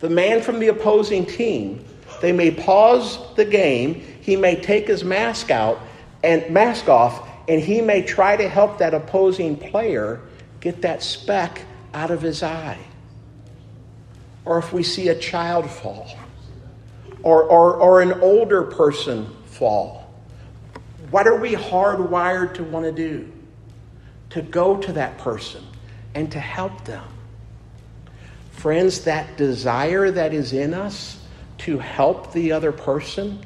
The 0.00 0.10
man 0.10 0.42
from 0.42 0.58
the 0.58 0.68
opposing 0.68 1.24
team, 1.24 1.84
they 2.20 2.32
may 2.32 2.50
pause 2.50 3.18
the 3.34 3.44
game 3.44 4.02
he 4.24 4.36
may 4.36 4.56
take 4.56 4.88
his 4.88 5.04
mask 5.04 5.50
out 5.50 5.78
and 6.22 6.48
mask 6.48 6.88
off 6.88 7.28
and 7.46 7.60
he 7.60 7.82
may 7.82 8.00
try 8.00 8.38
to 8.38 8.48
help 8.48 8.78
that 8.78 8.94
opposing 8.94 9.54
player 9.54 10.18
get 10.60 10.80
that 10.80 11.02
speck 11.02 11.60
out 11.94 12.10
of 12.10 12.20
his 12.20 12.42
eye. 12.42 12.78
Or 14.44 14.58
if 14.58 14.72
we 14.72 14.82
see 14.82 15.08
a 15.08 15.14
child 15.14 15.70
fall, 15.70 16.10
or, 17.22 17.44
or, 17.44 17.76
or 17.76 18.02
an 18.02 18.20
older 18.20 18.62
person 18.62 19.26
fall, 19.46 20.12
what 21.10 21.26
are 21.26 21.36
we 21.36 21.52
hardwired 21.52 22.54
to 22.54 22.64
want 22.64 22.84
to 22.84 22.92
do? 22.92 23.32
To 24.30 24.42
go 24.42 24.76
to 24.76 24.92
that 24.92 25.16
person 25.18 25.64
and 26.14 26.30
to 26.32 26.40
help 26.40 26.84
them. 26.84 27.04
Friends, 28.50 29.04
that 29.04 29.36
desire 29.36 30.10
that 30.10 30.34
is 30.34 30.52
in 30.52 30.74
us 30.74 31.20
to 31.58 31.78
help 31.78 32.32
the 32.32 32.52
other 32.52 32.72
person 32.72 33.38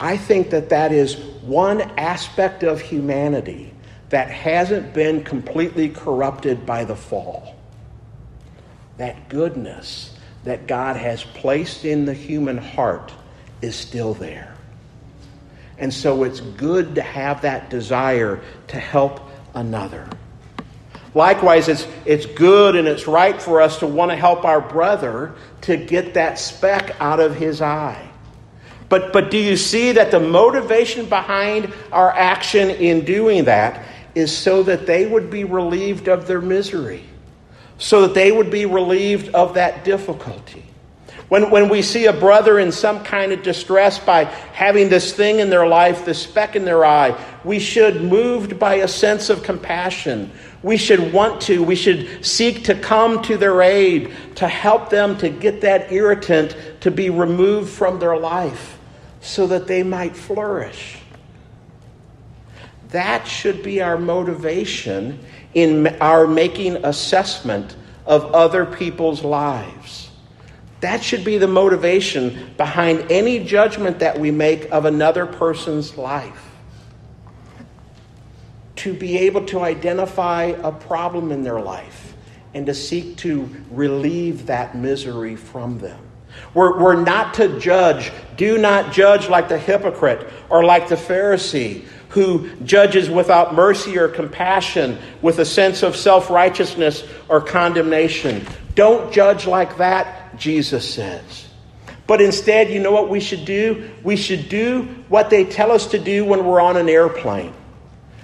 I 0.00 0.16
think 0.16 0.50
that 0.50 0.70
that 0.70 0.92
is 0.92 1.16
one 1.42 1.82
aspect 1.98 2.62
of 2.62 2.80
humanity 2.80 3.74
that 4.10 4.30
hasn't 4.30 4.92
been 4.92 5.24
completely 5.24 5.88
corrupted 5.88 6.66
by 6.66 6.84
the 6.84 6.96
fall. 6.96 7.56
That 8.98 9.28
goodness 9.28 10.16
that 10.44 10.66
God 10.66 10.96
has 10.96 11.22
placed 11.22 11.84
in 11.84 12.04
the 12.04 12.14
human 12.14 12.58
heart 12.58 13.12
is 13.62 13.76
still 13.76 14.14
there. 14.14 14.54
And 15.78 15.94
so 15.94 16.24
it's 16.24 16.40
good 16.40 16.96
to 16.96 17.02
have 17.02 17.42
that 17.42 17.70
desire 17.70 18.42
to 18.68 18.78
help 18.78 19.20
another. 19.54 20.08
Likewise, 21.14 21.68
it's, 21.68 21.86
it's 22.04 22.26
good 22.26 22.76
and 22.76 22.86
it's 22.86 23.06
right 23.06 23.40
for 23.40 23.60
us 23.60 23.78
to 23.78 23.86
want 23.86 24.10
to 24.10 24.16
help 24.16 24.44
our 24.44 24.60
brother 24.60 25.34
to 25.62 25.76
get 25.76 26.14
that 26.14 26.38
speck 26.38 26.94
out 27.00 27.18
of 27.20 27.34
his 27.34 27.62
eye. 27.62 28.08
But, 28.88 29.12
but 29.12 29.30
do 29.30 29.38
you 29.38 29.56
see 29.56 29.92
that 29.92 30.10
the 30.10 30.20
motivation 30.20 31.06
behind 31.06 31.72
our 31.92 32.10
action 32.10 32.70
in 32.70 33.04
doing 33.04 33.44
that 33.44 33.84
is 34.14 34.36
so 34.36 34.62
that 34.64 34.86
they 34.86 35.06
would 35.06 35.30
be 35.30 35.44
relieved 35.44 36.08
of 36.08 36.26
their 36.26 36.40
misery, 36.40 37.04
so 37.78 38.02
that 38.02 38.14
they 38.14 38.32
would 38.32 38.50
be 38.50 38.66
relieved 38.66 39.34
of 39.34 39.54
that 39.54 39.84
difficulty? 39.84 40.64
When, 41.30 41.48
when 41.50 41.68
we 41.68 41.80
see 41.82 42.06
a 42.06 42.12
brother 42.12 42.58
in 42.58 42.72
some 42.72 43.04
kind 43.04 43.30
of 43.30 43.44
distress 43.44 44.00
by 44.00 44.24
having 44.24 44.88
this 44.88 45.12
thing 45.12 45.38
in 45.38 45.48
their 45.48 45.66
life, 45.66 46.04
this 46.04 46.20
speck 46.20 46.56
in 46.56 46.64
their 46.64 46.84
eye, 46.84 47.16
we 47.44 47.60
should, 47.60 48.02
moved 48.02 48.58
by 48.58 48.76
a 48.76 48.88
sense 48.88 49.30
of 49.30 49.44
compassion, 49.44 50.32
we 50.64 50.76
should 50.76 51.12
want 51.12 51.40
to, 51.42 51.62
we 51.62 51.76
should 51.76 52.26
seek 52.26 52.64
to 52.64 52.74
come 52.74 53.22
to 53.22 53.36
their 53.36 53.62
aid, 53.62 54.12
to 54.34 54.48
help 54.48 54.90
them 54.90 55.16
to 55.18 55.28
get 55.28 55.60
that 55.60 55.92
irritant 55.92 56.56
to 56.80 56.90
be 56.90 57.10
removed 57.10 57.70
from 57.70 58.00
their 58.00 58.16
life 58.16 58.76
so 59.20 59.46
that 59.46 59.68
they 59.68 59.84
might 59.84 60.16
flourish. 60.16 60.99
That 62.90 63.26
should 63.26 63.62
be 63.62 63.80
our 63.80 63.98
motivation 63.98 65.20
in 65.54 65.86
our 66.00 66.26
making 66.26 66.84
assessment 66.84 67.76
of 68.06 68.34
other 68.34 68.66
people's 68.66 69.22
lives. 69.22 70.10
That 70.80 71.02
should 71.02 71.24
be 71.24 71.38
the 71.38 71.46
motivation 71.46 72.54
behind 72.56 73.10
any 73.12 73.44
judgment 73.44 73.98
that 73.98 74.18
we 74.18 74.30
make 74.30 74.70
of 74.72 74.86
another 74.86 75.26
person's 75.26 75.96
life. 75.96 76.46
To 78.76 78.94
be 78.94 79.18
able 79.18 79.44
to 79.46 79.60
identify 79.60 80.44
a 80.44 80.72
problem 80.72 81.32
in 81.32 81.42
their 81.42 81.60
life 81.60 82.14
and 82.54 82.64
to 82.66 82.74
seek 82.74 83.18
to 83.18 83.48
relieve 83.70 84.46
that 84.46 84.74
misery 84.74 85.36
from 85.36 85.78
them. 85.78 86.00
We're, 86.54 86.80
we're 86.80 87.02
not 87.02 87.34
to 87.34 87.60
judge. 87.60 88.10
Do 88.36 88.56
not 88.56 88.92
judge 88.92 89.28
like 89.28 89.48
the 89.48 89.58
hypocrite 89.58 90.28
or 90.48 90.64
like 90.64 90.88
the 90.88 90.94
Pharisee 90.94 91.84
who 92.10 92.50
judges 92.64 93.08
without 93.08 93.54
mercy 93.54 93.96
or 93.96 94.08
compassion 94.08 94.98
with 95.22 95.38
a 95.38 95.44
sense 95.44 95.82
of 95.82 95.96
self 95.96 96.30
righteousness 96.30 97.04
or 97.28 97.40
condemnation. 97.40 98.46
Don't 98.74 99.12
judge 99.12 99.46
like 99.46 99.78
that, 99.78 100.36
Jesus 100.36 100.92
says. 100.92 101.46
But 102.06 102.20
instead, 102.20 102.70
you 102.70 102.80
know 102.80 102.90
what 102.90 103.08
we 103.08 103.20
should 103.20 103.44
do? 103.44 103.88
We 104.02 104.16
should 104.16 104.48
do 104.48 104.82
what 105.08 105.30
they 105.30 105.44
tell 105.44 105.70
us 105.70 105.86
to 105.88 105.98
do 105.98 106.24
when 106.24 106.44
we're 106.44 106.60
on 106.60 106.76
an 106.76 106.88
airplane. 106.88 107.54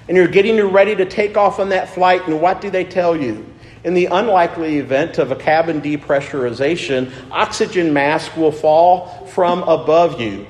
And 0.09 0.16
you're 0.16 0.29
getting 0.29 0.61
ready 0.61 0.96
to 0.96 1.05
take 1.05 1.37
off 1.37 1.61
on 1.61 1.68
that 1.68 1.88
flight, 1.88 2.27
and 2.27 2.40
what 2.40 2.61
do 2.61 2.70
they 2.70 2.85
tell 2.85 3.16
you? 3.16 3.46
In 3.85 3.94
the 3.94 4.07
unlikely 4.07 4.79
event 4.79 5.18
of 5.18 5.31
a 5.31 5.37
cabin 5.37 5.81
depressurization, 5.81 7.12
oxygen 7.31 7.92
mask 7.92 8.37
will 8.37 8.51
fall 8.51 9.27
from 9.27 9.62
above 9.62 10.20
you. 10.20 10.46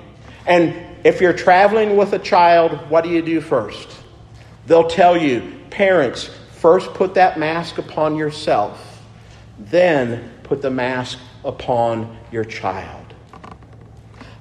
And 0.46 0.74
if 1.06 1.20
you're 1.20 1.32
traveling 1.32 1.96
with 1.96 2.12
a 2.14 2.18
child, 2.18 2.72
what 2.90 3.04
do 3.04 3.10
you 3.10 3.22
do 3.22 3.40
first? 3.40 3.88
They'll 4.66 4.88
tell 4.88 5.16
you, 5.16 5.54
parents, 5.70 6.28
first 6.54 6.94
put 6.94 7.14
that 7.14 7.38
mask 7.38 7.78
upon 7.78 8.16
yourself, 8.16 9.00
then 9.56 10.32
put 10.42 10.62
the 10.62 10.70
mask 10.70 11.20
upon 11.44 12.18
your 12.32 12.42
child. 12.42 13.14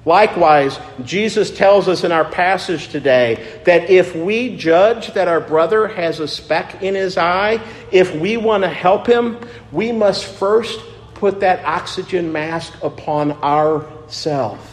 Likewise, 0.04 0.80
Jesus 1.04 1.56
tells 1.56 1.86
us 1.86 2.02
in 2.02 2.10
our 2.10 2.24
passage 2.24 2.88
today 2.88 3.60
that 3.64 3.88
if 3.88 4.16
we 4.16 4.56
judge 4.56 5.14
that 5.14 5.28
our 5.28 5.40
brother 5.40 5.86
has 5.86 6.18
a 6.18 6.26
speck 6.26 6.82
in 6.82 6.96
his 6.96 7.16
eye, 7.16 7.60
if 7.92 8.12
we 8.16 8.36
want 8.36 8.64
to 8.64 8.68
help 8.68 9.06
him, 9.06 9.38
we 9.70 9.92
must 9.92 10.24
first 10.24 10.80
put 11.14 11.38
that 11.40 11.64
oxygen 11.64 12.32
mask 12.32 12.76
upon 12.82 13.30
ourselves. 13.44 14.68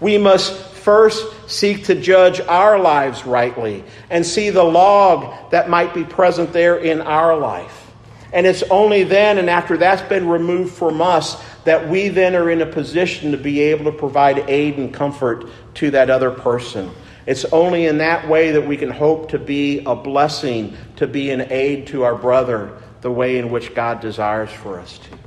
We 0.00 0.18
must 0.18 0.75
first 0.86 1.50
seek 1.50 1.82
to 1.82 1.96
judge 1.96 2.40
our 2.42 2.78
lives 2.78 3.26
rightly 3.26 3.82
and 4.08 4.24
see 4.24 4.50
the 4.50 4.62
log 4.62 5.50
that 5.50 5.68
might 5.68 5.92
be 5.92 6.04
present 6.04 6.52
there 6.52 6.76
in 6.76 7.00
our 7.00 7.36
life. 7.36 7.90
And 8.32 8.46
it's 8.46 8.62
only 8.70 9.02
then 9.02 9.38
and 9.38 9.50
after 9.50 9.76
that's 9.76 10.02
been 10.02 10.28
removed 10.28 10.72
from 10.72 11.02
us 11.02 11.42
that 11.64 11.88
we 11.88 12.06
then 12.06 12.36
are 12.36 12.48
in 12.48 12.62
a 12.62 12.66
position 12.66 13.32
to 13.32 13.36
be 13.36 13.62
able 13.62 13.90
to 13.90 13.98
provide 13.98 14.48
aid 14.48 14.78
and 14.78 14.94
comfort 14.94 15.46
to 15.74 15.90
that 15.90 16.08
other 16.08 16.30
person. 16.30 16.92
It's 17.26 17.44
only 17.46 17.86
in 17.86 17.98
that 17.98 18.28
way 18.28 18.52
that 18.52 18.64
we 18.64 18.76
can 18.76 18.90
hope 18.90 19.30
to 19.30 19.40
be 19.40 19.82
a 19.86 19.96
blessing, 19.96 20.76
to 20.98 21.08
be 21.08 21.30
an 21.30 21.48
aid 21.50 21.88
to 21.88 22.04
our 22.04 22.14
brother, 22.14 22.80
the 23.00 23.10
way 23.10 23.38
in 23.38 23.50
which 23.50 23.74
God 23.74 23.98
desires 23.98 24.52
for 24.52 24.78
us 24.78 24.98
to. 24.98 25.18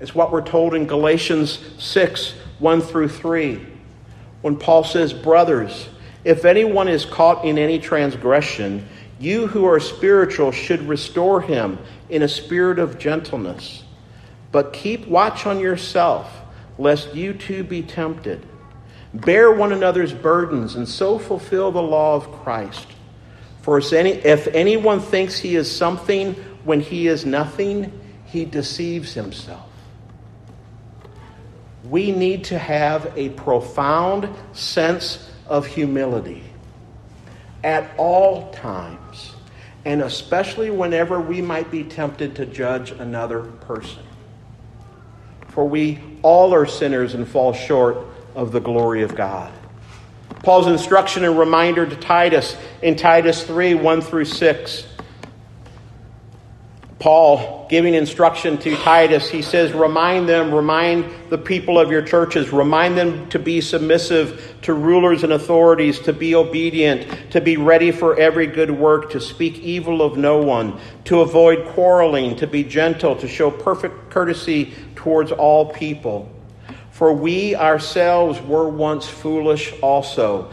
It's 0.00 0.16
what 0.16 0.32
we're 0.32 0.42
told 0.42 0.74
in 0.74 0.88
Galatians 0.88 1.60
6 1.78 2.34
1 2.58 2.80
through 2.82 3.08
3, 3.08 3.69
when 4.42 4.56
Paul 4.56 4.84
says, 4.84 5.12
Brothers, 5.12 5.88
if 6.24 6.44
anyone 6.44 6.88
is 6.88 7.04
caught 7.04 7.44
in 7.44 7.58
any 7.58 7.78
transgression, 7.78 8.86
you 9.18 9.46
who 9.46 9.66
are 9.66 9.80
spiritual 9.80 10.52
should 10.52 10.82
restore 10.88 11.40
him 11.40 11.78
in 12.08 12.22
a 12.22 12.28
spirit 12.28 12.78
of 12.78 12.98
gentleness. 12.98 13.84
But 14.52 14.72
keep 14.72 15.06
watch 15.06 15.46
on 15.46 15.60
yourself, 15.60 16.40
lest 16.78 17.14
you 17.14 17.34
too 17.34 17.62
be 17.62 17.82
tempted. 17.82 18.46
Bear 19.12 19.52
one 19.52 19.72
another's 19.72 20.12
burdens, 20.12 20.74
and 20.74 20.88
so 20.88 21.18
fulfill 21.18 21.72
the 21.72 21.82
law 21.82 22.16
of 22.16 22.30
Christ. 22.42 22.86
For 23.62 23.78
if 23.78 24.46
anyone 24.48 25.00
thinks 25.00 25.38
he 25.38 25.56
is 25.56 25.70
something 25.70 26.34
when 26.64 26.80
he 26.80 27.06
is 27.06 27.26
nothing, 27.26 27.92
he 28.24 28.44
deceives 28.44 29.12
himself. 29.14 29.69
We 31.90 32.12
need 32.12 32.44
to 32.44 32.58
have 32.58 33.12
a 33.16 33.30
profound 33.30 34.28
sense 34.52 35.28
of 35.48 35.66
humility 35.66 36.44
at 37.64 37.90
all 37.96 38.52
times, 38.52 39.32
and 39.84 40.00
especially 40.00 40.70
whenever 40.70 41.20
we 41.20 41.42
might 41.42 41.68
be 41.68 41.82
tempted 41.82 42.36
to 42.36 42.46
judge 42.46 42.92
another 42.92 43.40
person. 43.40 44.04
For 45.48 45.68
we 45.68 45.98
all 46.22 46.54
are 46.54 46.64
sinners 46.64 47.14
and 47.14 47.26
fall 47.26 47.52
short 47.52 47.98
of 48.36 48.52
the 48.52 48.60
glory 48.60 49.02
of 49.02 49.16
God. 49.16 49.52
Paul's 50.44 50.68
instruction 50.68 51.24
and 51.24 51.36
reminder 51.36 51.84
to 51.86 51.96
Titus 51.96 52.56
in 52.82 52.94
Titus 52.94 53.42
3 53.42 53.74
1 53.74 54.00
through 54.00 54.26
6 54.26 54.86
Paul 57.00 57.66
giving 57.70 57.94
instruction 57.94 58.58
to 58.58 58.76
Titus, 58.76 59.30
he 59.30 59.40
says, 59.40 59.72
Remind 59.72 60.28
them, 60.28 60.54
remind 60.54 61.06
the 61.30 61.38
people 61.38 61.78
of 61.78 61.90
your 61.90 62.02
churches, 62.02 62.52
remind 62.52 62.98
them 62.98 63.26
to 63.30 63.38
be 63.38 63.62
submissive 63.62 64.56
to 64.62 64.74
rulers 64.74 65.24
and 65.24 65.32
authorities, 65.32 65.98
to 66.00 66.12
be 66.12 66.34
obedient, 66.34 67.32
to 67.32 67.40
be 67.40 67.56
ready 67.56 67.90
for 67.90 68.20
every 68.20 68.46
good 68.46 68.70
work, 68.70 69.10
to 69.12 69.20
speak 69.20 69.58
evil 69.60 70.02
of 70.02 70.18
no 70.18 70.42
one, 70.42 70.78
to 71.04 71.22
avoid 71.22 71.66
quarreling, 71.68 72.36
to 72.36 72.46
be 72.46 72.62
gentle, 72.62 73.16
to 73.16 73.26
show 73.26 73.50
perfect 73.50 74.10
courtesy 74.10 74.74
towards 74.94 75.32
all 75.32 75.72
people. 75.72 76.30
For 76.90 77.14
we 77.14 77.56
ourselves 77.56 78.42
were 78.42 78.68
once 78.68 79.08
foolish 79.08 79.72
also 79.80 80.52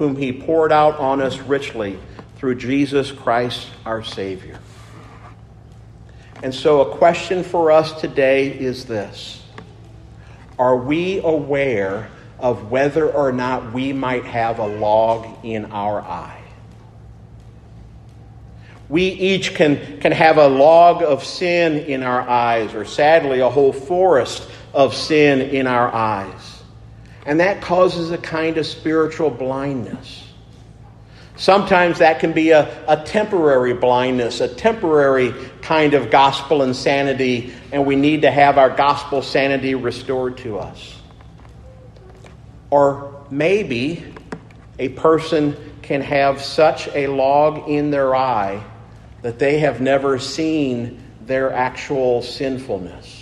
whom 0.00 0.16
he 0.16 0.32
poured 0.32 0.72
out 0.72 0.98
on 0.98 1.20
us 1.20 1.38
richly 1.40 1.98
through 2.36 2.54
Jesus 2.54 3.12
Christ 3.12 3.68
our 3.84 4.02
Savior. 4.02 4.58
And 6.42 6.54
so, 6.54 6.80
a 6.80 6.96
question 6.96 7.44
for 7.44 7.70
us 7.70 8.00
today 8.00 8.48
is 8.48 8.86
this 8.86 9.42
Are 10.58 10.74
we 10.74 11.20
aware 11.20 12.08
of 12.38 12.70
whether 12.70 13.10
or 13.10 13.30
not 13.30 13.74
we 13.74 13.92
might 13.92 14.24
have 14.24 14.58
a 14.58 14.66
log 14.66 15.44
in 15.44 15.66
our 15.66 16.00
eye? 16.00 16.44
We 18.88 19.04
each 19.04 19.54
can, 19.54 20.00
can 20.00 20.12
have 20.12 20.38
a 20.38 20.48
log 20.48 21.02
of 21.02 21.22
sin 21.24 21.76
in 21.76 22.02
our 22.02 22.22
eyes, 22.26 22.72
or 22.72 22.86
sadly, 22.86 23.40
a 23.40 23.50
whole 23.50 23.74
forest 23.74 24.48
of 24.72 24.94
sin 24.94 25.42
in 25.42 25.66
our 25.66 25.92
eyes. 25.94 26.49
And 27.30 27.38
that 27.38 27.62
causes 27.62 28.10
a 28.10 28.18
kind 28.18 28.58
of 28.58 28.66
spiritual 28.66 29.30
blindness. 29.30 30.24
Sometimes 31.36 31.98
that 31.98 32.18
can 32.18 32.32
be 32.32 32.50
a, 32.50 32.84
a 32.88 33.04
temporary 33.04 33.72
blindness, 33.72 34.40
a 34.40 34.52
temporary 34.52 35.32
kind 35.62 35.94
of 35.94 36.10
gospel 36.10 36.64
insanity, 36.64 37.52
and 37.70 37.86
we 37.86 37.94
need 37.94 38.22
to 38.22 38.32
have 38.32 38.58
our 38.58 38.68
gospel 38.68 39.22
sanity 39.22 39.76
restored 39.76 40.38
to 40.38 40.58
us. 40.58 40.96
Or 42.68 43.24
maybe 43.30 44.12
a 44.80 44.88
person 44.88 45.54
can 45.82 46.00
have 46.00 46.42
such 46.42 46.88
a 46.88 47.06
log 47.06 47.68
in 47.68 47.92
their 47.92 48.12
eye 48.16 48.60
that 49.22 49.38
they 49.38 49.60
have 49.60 49.80
never 49.80 50.18
seen 50.18 51.00
their 51.26 51.52
actual 51.52 52.22
sinfulness. 52.22 53.19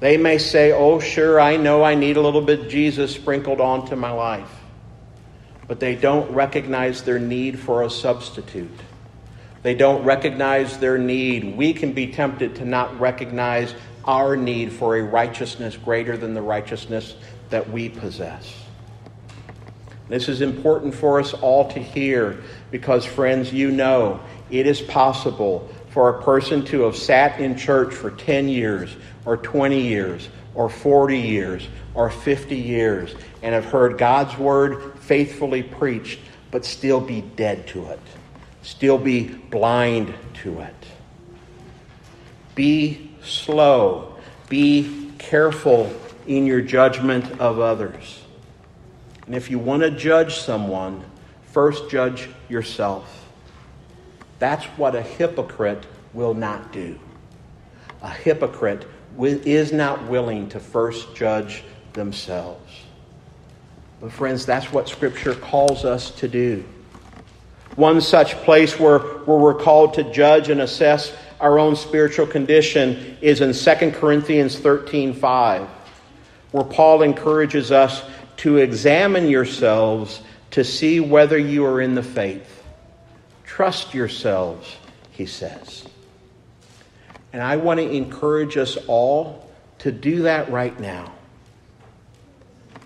They 0.00 0.16
may 0.16 0.38
say, 0.38 0.72
Oh, 0.72 0.98
sure, 0.98 1.38
I 1.38 1.56
know 1.56 1.84
I 1.84 1.94
need 1.94 2.16
a 2.16 2.20
little 2.20 2.40
bit 2.40 2.60
of 2.60 2.68
Jesus 2.68 3.14
sprinkled 3.14 3.60
onto 3.60 3.94
my 3.96 4.10
life. 4.10 4.50
But 5.68 5.78
they 5.78 5.94
don't 5.94 6.32
recognize 6.32 7.04
their 7.04 7.18
need 7.18 7.58
for 7.58 7.84
a 7.84 7.90
substitute. 7.90 8.80
They 9.62 9.74
don't 9.74 10.04
recognize 10.04 10.78
their 10.78 10.98
need. 10.98 11.56
We 11.56 11.74
can 11.74 11.92
be 11.92 12.08
tempted 12.08 12.56
to 12.56 12.64
not 12.64 12.98
recognize 12.98 13.74
our 14.06 14.36
need 14.36 14.72
for 14.72 14.96
a 14.96 15.02
righteousness 15.02 15.76
greater 15.76 16.16
than 16.16 16.32
the 16.32 16.42
righteousness 16.42 17.14
that 17.50 17.70
we 17.70 17.90
possess. 17.90 18.54
This 20.08 20.28
is 20.28 20.40
important 20.40 20.94
for 20.94 21.20
us 21.20 21.34
all 21.34 21.70
to 21.70 21.78
hear 21.78 22.42
because, 22.70 23.04
friends, 23.04 23.52
you 23.52 23.70
know 23.70 24.20
it 24.50 24.66
is 24.66 24.80
possible 24.80 25.68
for 25.90 26.08
a 26.08 26.22
person 26.22 26.64
to 26.64 26.82
have 26.82 26.96
sat 26.96 27.40
in 27.40 27.56
church 27.56 27.92
for 27.92 28.10
10 28.10 28.48
years 28.48 28.96
or 29.24 29.36
20 29.36 29.80
years 29.80 30.28
or 30.54 30.68
40 30.68 31.18
years 31.18 31.68
or 31.94 32.10
50 32.10 32.56
years 32.56 33.14
and 33.42 33.54
have 33.54 33.64
heard 33.64 33.98
God's 33.98 34.36
word 34.38 34.98
faithfully 35.00 35.62
preached, 35.62 36.20
but 36.50 36.64
still 36.64 37.00
be 37.00 37.20
dead 37.20 37.66
to 37.68 37.86
it, 37.86 38.00
still 38.62 38.98
be 38.98 39.28
blind 39.28 40.14
to 40.42 40.60
it. 40.60 40.74
Be 42.54 43.10
slow, 43.22 44.16
be 44.48 45.12
careful 45.18 45.92
in 46.26 46.46
your 46.46 46.60
judgment 46.60 47.40
of 47.40 47.58
others. 47.58 48.22
And 49.26 49.34
if 49.34 49.50
you 49.50 49.58
want 49.58 49.82
to 49.82 49.90
judge 49.90 50.36
someone, 50.38 51.04
first 51.46 51.90
judge 51.90 52.28
yourself. 52.48 53.19
That's 54.40 54.64
what 54.76 54.96
a 54.96 55.02
hypocrite 55.02 55.86
will 56.12 56.34
not 56.34 56.72
do. 56.72 56.98
A 58.02 58.10
hypocrite 58.10 58.86
is 59.18 59.72
not 59.72 60.08
willing 60.08 60.48
to 60.48 60.58
first 60.58 61.14
judge 61.14 61.62
themselves. 61.92 62.72
But, 64.00 64.12
friends, 64.12 64.46
that's 64.46 64.72
what 64.72 64.88
Scripture 64.88 65.34
calls 65.34 65.84
us 65.84 66.10
to 66.12 66.26
do. 66.26 66.64
One 67.76 68.00
such 68.00 68.34
place 68.36 68.80
where, 68.80 68.98
where 68.98 69.38
we're 69.38 69.54
called 69.54 69.94
to 69.94 70.10
judge 70.10 70.48
and 70.48 70.62
assess 70.62 71.14
our 71.38 71.58
own 71.58 71.76
spiritual 71.76 72.26
condition 72.26 73.18
is 73.20 73.42
in 73.42 73.52
2 73.52 73.90
Corinthians 73.92 74.58
13 74.58 75.12
5, 75.12 75.68
where 76.52 76.64
Paul 76.64 77.02
encourages 77.02 77.70
us 77.70 78.02
to 78.38 78.56
examine 78.56 79.28
yourselves 79.28 80.22
to 80.52 80.64
see 80.64 80.98
whether 80.98 81.38
you 81.38 81.64
are 81.66 81.80
in 81.80 81.94
the 81.94 82.02
faith. 82.02 82.59
Trust 83.60 83.92
yourselves, 83.92 84.74
he 85.10 85.26
says. 85.26 85.84
And 87.30 87.42
I 87.42 87.58
want 87.58 87.78
to 87.78 87.90
encourage 87.90 88.56
us 88.56 88.78
all 88.86 89.50
to 89.80 89.92
do 89.92 90.22
that 90.22 90.50
right 90.50 90.80
now. 90.80 91.12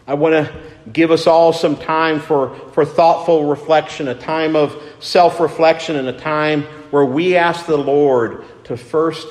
I 0.04 0.14
want 0.14 0.32
to 0.32 0.52
give 0.92 1.12
us 1.12 1.28
all 1.28 1.52
some 1.52 1.76
time 1.76 2.18
for, 2.18 2.56
for 2.72 2.84
thoughtful 2.84 3.44
reflection, 3.44 4.08
a 4.08 4.16
time 4.16 4.56
of 4.56 4.76
self 4.98 5.38
reflection, 5.38 5.94
and 5.94 6.08
a 6.08 6.18
time 6.18 6.62
where 6.90 7.04
we 7.04 7.36
ask 7.36 7.66
the 7.66 7.76
Lord 7.76 8.44
to 8.64 8.76
first, 8.76 9.28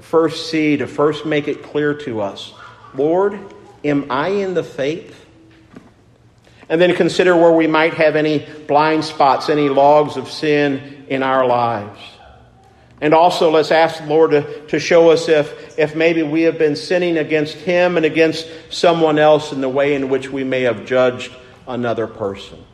first 0.00 0.50
see, 0.50 0.78
to 0.78 0.88
first 0.88 1.24
make 1.24 1.46
it 1.46 1.62
clear 1.62 1.94
to 1.94 2.20
us 2.20 2.54
Lord, 2.92 3.38
am 3.84 4.10
I 4.10 4.30
in 4.30 4.54
the 4.54 4.64
faith? 4.64 5.21
And 6.72 6.80
then 6.80 6.96
consider 6.96 7.36
where 7.36 7.52
we 7.52 7.66
might 7.66 7.92
have 7.92 8.16
any 8.16 8.48
blind 8.66 9.04
spots, 9.04 9.50
any 9.50 9.68
logs 9.68 10.16
of 10.16 10.30
sin 10.30 11.04
in 11.06 11.22
our 11.22 11.46
lives. 11.46 12.00
And 12.98 13.12
also, 13.12 13.50
let's 13.50 13.70
ask 13.70 14.00
the 14.00 14.06
Lord 14.06 14.30
to, 14.30 14.66
to 14.68 14.80
show 14.80 15.10
us 15.10 15.28
if, 15.28 15.78
if 15.78 15.94
maybe 15.94 16.22
we 16.22 16.40
have 16.42 16.56
been 16.56 16.74
sinning 16.74 17.18
against 17.18 17.56
Him 17.56 17.98
and 17.98 18.06
against 18.06 18.48
someone 18.70 19.18
else 19.18 19.52
in 19.52 19.60
the 19.60 19.68
way 19.68 19.92
in 19.92 20.08
which 20.08 20.30
we 20.30 20.44
may 20.44 20.62
have 20.62 20.86
judged 20.86 21.30
another 21.68 22.06
person. 22.06 22.64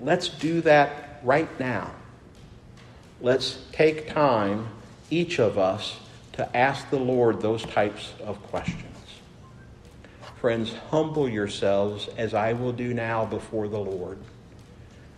Let's 0.00 0.30
do 0.30 0.62
that 0.62 1.20
right 1.22 1.50
now. 1.60 1.90
Let's 3.20 3.58
take 3.72 4.08
time, 4.08 4.66
each 5.10 5.38
of 5.38 5.58
us, 5.58 5.98
to 6.32 6.56
ask 6.56 6.88
the 6.88 6.98
Lord 6.98 7.42
those 7.42 7.64
types 7.64 8.14
of 8.24 8.42
questions. 8.44 8.91
Friends, 10.42 10.74
humble 10.90 11.28
yourselves 11.28 12.08
as 12.16 12.34
I 12.34 12.54
will 12.54 12.72
do 12.72 12.92
now 12.92 13.24
before 13.24 13.68
the 13.68 13.78
Lord. 13.78 14.18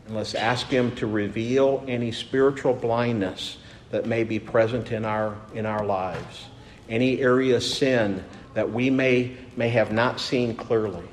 And 0.07 0.15
let's 0.15 0.35
ask 0.35 0.67
Him 0.67 0.95
to 0.97 1.07
reveal 1.07 1.83
any 1.89 2.13
spiritual 2.13 2.75
blindness 2.75 3.57
that 3.91 4.05
may 4.05 4.25
be 4.25 4.39
present 4.39 4.93
in 4.93 5.07
our, 5.07 5.35
in 5.55 5.65
our 5.65 5.83
lives, 5.83 6.45
any 6.91 7.23
area 7.23 7.57
of 7.57 7.63
sin 7.63 8.23
that 8.53 8.71
we 8.71 8.91
may, 8.91 9.35
may 9.57 9.71
have 9.71 9.93
not 9.93 10.21
seen 10.21 10.55
clearly. 10.55 11.09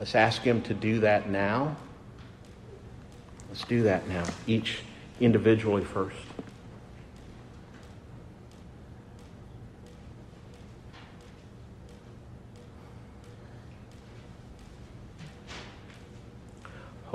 Let's 0.00 0.16
ask 0.16 0.42
Him 0.42 0.60
to 0.62 0.74
do 0.74 0.98
that 1.00 1.30
now. 1.30 1.76
Let's 3.48 3.62
do 3.62 3.84
that 3.84 4.08
now, 4.08 4.24
each 4.48 4.80
individually 5.20 5.84
first. 5.84 6.16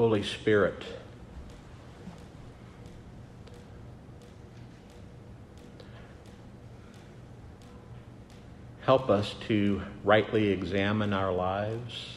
Holy 0.01 0.23
Spirit. 0.23 0.83
help 8.81 9.11
us 9.11 9.35
to 9.47 9.79
rightly 10.03 10.47
examine 10.49 11.13
our 11.13 11.31
lives. 11.31 12.15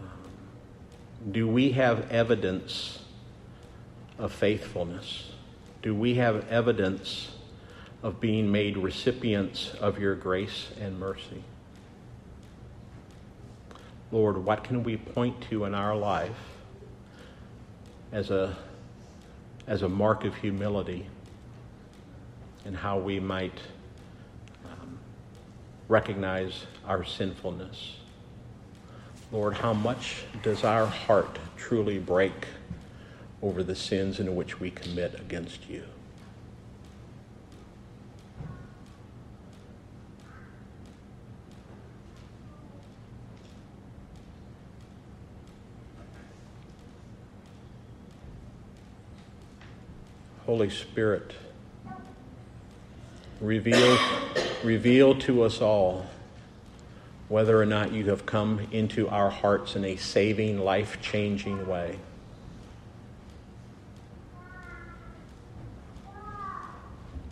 Um, 0.00 1.30
do 1.30 1.46
we 1.46 1.72
have 1.72 2.10
evidence 2.10 3.00
of 4.18 4.32
faithfulness? 4.32 5.30
Do 5.82 5.94
we 5.94 6.14
have 6.14 6.48
evidence 6.48 7.32
of 8.02 8.18
being 8.18 8.50
made 8.50 8.78
recipients 8.78 9.74
of 9.74 9.98
your 9.98 10.14
grace 10.14 10.70
and 10.80 10.98
mercy? 10.98 11.44
Lord, 14.12 14.44
what 14.44 14.62
can 14.62 14.84
we 14.84 14.96
point 14.96 15.40
to 15.50 15.64
in 15.64 15.74
our 15.74 15.96
life 15.96 16.36
as 18.12 18.30
a, 18.30 18.54
as 19.66 19.82
a 19.82 19.88
mark 19.88 20.24
of 20.24 20.34
humility 20.36 21.06
and 22.64 22.76
how 22.76 22.98
we 22.98 23.18
might 23.18 23.58
um, 24.64 24.98
recognize 25.88 26.66
our 26.86 27.04
sinfulness. 27.04 27.96
Lord, 29.32 29.54
how 29.54 29.72
much 29.72 30.24
does 30.42 30.62
our 30.62 30.86
heart 30.86 31.38
truly 31.56 31.98
break 31.98 32.46
over 33.40 33.62
the 33.62 33.74
sins 33.74 34.20
in 34.20 34.36
which 34.36 34.60
we 34.60 34.70
commit 34.70 35.18
against 35.18 35.68
you? 35.68 35.84
Holy 50.52 50.68
Spirit, 50.68 51.32
reveal, 53.40 53.98
reveal 54.62 55.14
to 55.14 55.44
us 55.44 55.62
all 55.62 56.04
whether 57.30 57.58
or 57.58 57.64
not 57.64 57.90
you 57.90 58.10
have 58.10 58.26
come 58.26 58.60
into 58.70 59.08
our 59.08 59.30
hearts 59.30 59.76
in 59.76 59.84
a 59.86 59.96
saving, 59.96 60.58
life 60.58 61.00
changing 61.00 61.66
way. 61.66 61.98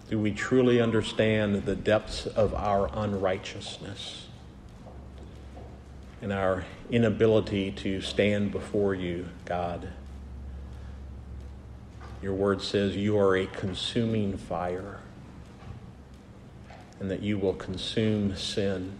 Do 0.08 0.18
we 0.18 0.32
truly 0.32 0.80
understand 0.80 1.66
the 1.66 1.76
depths 1.76 2.24
of 2.24 2.54
our 2.54 2.88
unrighteousness 2.94 4.28
and 6.22 6.32
our 6.32 6.64
inability 6.90 7.70
to 7.72 8.00
stand 8.00 8.50
before 8.50 8.94
you, 8.94 9.28
God? 9.44 9.90
Your 12.22 12.34
word 12.34 12.60
says 12.60 12.96
you 12.96 13.18
are 13.18 13.36
a 13.36 13.46
consuming 13.46 14.36
fire 14.36 15.00
and 16.98 17.10
that 17.10 17.22
you 17.22 17.38
will 17.38 17.54
consume 17.54 18.36
sin. 18.36 18.98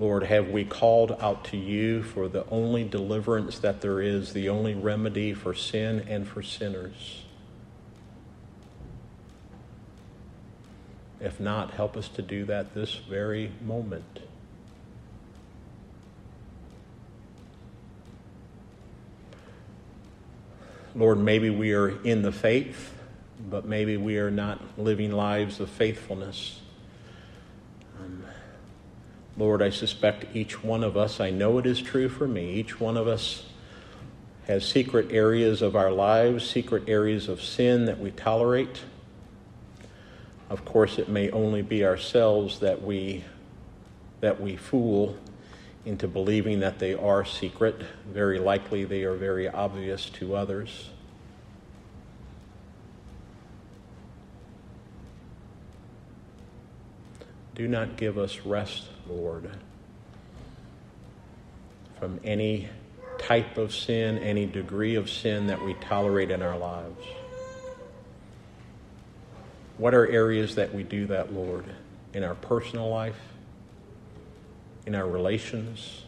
Lord, 0.00 0.24
have 0.24 0.48
we 0.48 0.64
called 0.64 1.16
out 1.20 1.44
to 1.46 1.56
you 1.56 2.02
for 2.02 2.26
the 2.26 2.48
only 2.48 2.84
deliverance 2.84 3.58
that 3.58 3.82
there 3.82 4.00
is, 4.00 4.32
the 4.32 4.48
only 4.48 4.74
remedy 4.74 5.34
for 5.34 5.54
sin 5.54 6.06
and 6.08 6.26
for 6.26 6.42
sinners? 6.42 7.24
If 11.20 11.38
not, 11.38 11.72
help 11.72 11.98
us 11.98 12.08
to 12.08 12.22
do 12.22 12.46
that 12.46 12.74
this 12.74 12.94
very 12.94 13.52
moment. 13.60 14.20
Lord, 20.94 21.18
maybe 21.18 21.50
we 21.50 21.72
are 21.72 21.88
in 22.02 22.22
the 22.22 22.32
faith 22.32 22.94
but 23.48 23.64
maybe 23.64 23.96
we 23.96 24.18
are 24.18 24.30
not 24.30 24.60
living 24.78 25.12
lives 25.12 25.60
of 25.60 25.70
faithfulness. 25.70 26.60
Um, 27.98 28.24
Lord, 29.36 29.62
I 29.62 29.70
suspect 29.70 30.26
each 30.34 30.62
one 30.62 30.84
of 30.84 30.96
us, 30.96 31.20
I 31.20 31.30
know 31.30 31.58
it 31.58 31.66
is 31.66 31.80
true 31.80 32.08
for 32.08 32.26
me, 32.26 32.54
each 32.54 32.80
one 32.80 32.96
of 32.96 33.06
us 33.06 33.46
has 34.46 34.66
secret 34.66 35.12
areas 35.12 35.62
of 35.62 35.76
our 35.76 35.92
lives, 35.92 36.48
secret 36.48 36.84
areas 36.88 37.28
of 37.28 37.40
sin 37.40 37.84
that 37.86 38.00
we 38.00 38.10
tolerate. 38.10 38.80
Of 40.48 40.64
course, 40.64 40.98
it 40.98 41.08
may 41.08 41.30
only 41.30 41.62
be 41.62 41.84
ourselves 41.84 42.58
that 42.58 42.82
we 42.82 43.24
that 44.20 44.38
we 44.40 44.54
fool 44.54 45.16
into 45.84 46.06
believing 46.06 46.60
that 46.60 46.78
they 46.78 46.94
are 46.94 47.24
secret. 47.24 47.80
Very 48.06 48.38
likely 48.38 48.84
they 48.84 49.04
are 49.04 49.14
very 49.14 49.48
obvious 49.48 50.10
to 50.10 50.34
others. 50.34 50.90
Do 57.54 57.68
not 57.68 57.96
give 57.96 58.16
us 58.16 58.40
rest, 58.40 58.84
Lord, 59.06 59.50
from 61.98 62.18
any 62.24 62.68
type 63.18 63.58
of 63.58 63.74
sin, 63.74 64.16
any 64.18 64.46
degree 64.46 64.94
of 64.94 65.10
sin 65.10 65.48
that 65.48 65.62
we 65.62 65.74
tolerate 65.74 66.30
in 66.30 66.42
our 66.42 66.56
lives. 66.56 67.04
What 69.76 69.94
are 69.94 70.06
areas 70.06 70.54
that 70.54 70.74
we 70.74 70.82
do 70.82 71.06
that, 71.08 71.32
Lord, 71.34 71.64
in 72.14 72.24
our 72.24 72.34
personal 72.34 72.88
life, 72.88 73.18
in 74.90 74.96
our 74.96 75.06
relations, 75.06 76.02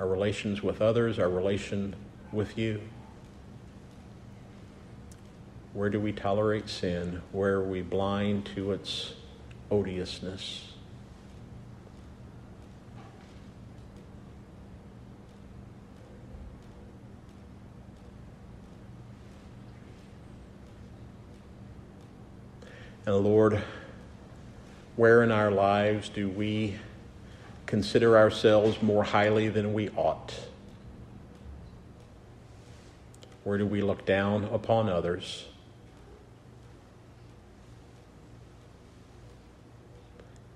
our 0.00 0.08
relations 0.08 0.64
with 0.64 0.82
others, 0.82 1.16
our 1.20 1.28
relation 1.28 1.94
with 2.32 2.58
you? 2.58 2.80
Where 5.74 5.88
do 5.88 6.00
we 6.00 6.10
tolerate 6.10 6.68
sin? 6.68 7.22
Where 7.30 7.54
are 7.54 7.64
we 7.64 7.82
blind 7.82 8.46
to 8.56 8.72
its 8.72 9.14
odiousness? 9.70 10.72
And 23.06 23.16
Lord, 23.18 23.62
where 24.96 25.22
in 25.22 25.30
our 25.30 25.52
lives 25.52 26.08
do 26.08 26.28
we 26.28 26.74
consider 27.68 28.16
ourselves 28.16 28.82
more 28.82 29.04
highly 29.04 29.50
than 29.50 29.74
we 29.74 29.90
ought? 29.90 30.34
Where 33.44 33.58
do 33.58 33.66
we 33.66 33.82
look 33.82 34.06
down 34.06 34.44
upon 34.44 34.88
others? 34.88 35.44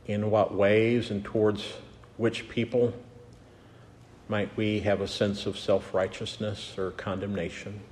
In 0.06 0.30
what 0.30 0.54
ways 0.54 1.10
and 1.10 1.22
towards 1.22 1.74
which 2.16 2.48
people 2.48 2.94
might 4.28 4.56
we 4.56 4.80
have 4.80 5.02
a 5.02 5.08
sense 5.08 5.44
of 5.44 5.58
self 5.58 5.92
righteousness 5.92 6.78
or 6.78 6.92
condemnation? 6.92 7.82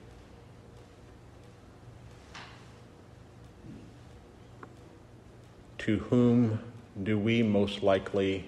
To 5.78 5.98
whom 5.98 6.60
do 7.02 7.18
we 7.18 7.42
most 7.42 7.82
likely 7.82 8.46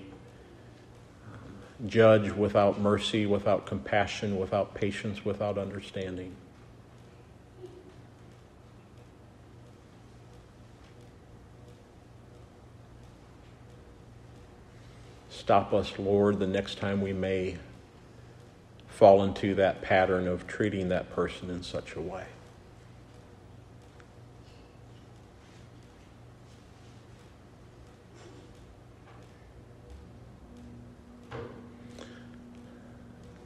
judge 1.86 2.30
without 2.30 2.80
mercy, 2.80 3.26
without 3.26 3.66
compassion, 3.66 4.38
without 4.38 4.74
patience, 4.74 5.24
without 5.24 5.58
understanding? 5.58 6.34
Stop 15.30 15.72
us, 15.72 15.92
Lord, 15.98 16.38
the 16.38 16.46
next 16.46 16.78
time 16.78 17.00
we 17.00 17.12
may 17.12 17.56
fall 18.86 19.24
into 19.24 19.54
that 19.56 19.82
pattern 19.82 20.28
of 20.28 20.46
treating 20.46 20.88
that 20.90 21.10
person 21.10 21.50
in 21.50 21.62
such 21.62 21.96
a 21.96 22.00
way. 22.00 22.26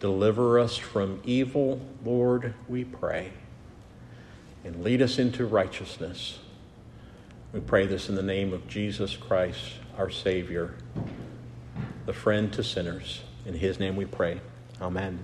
Deliver 0.06 0.60
us 0.60 0.76
from 0.76 1.20
evil, 1.24 1.80
Lord, 2.04 2.54
we 2.68 2.84
pray, 2.84 3.32
and 4.64 4.84
lead 4.84 5.02
us 5.02 5.18
into 5.18 5.44
righteousness. 5.44 6.38
We 7.52 7.58
pray 7.58 7.86
this 7.86 8.08
in 8.08 8.14
the 8.14 8.22
name 8.22 8.52
of 8.52 8.68
Jesus 8.68 9.16
Christ, 9.16 9.72
our 9.98 10.08
Savior, 10.08 10.76
the 12.04 12.12
friend 12.12 12.52
to 12.52 12.62
sinners. 12.62 13.22
In 13.46 13.54
his 13.54 13.80
name 13.80 13.96
we 13.96 14.04
pray. 14.04 14.40
Amen. 14.80 15.14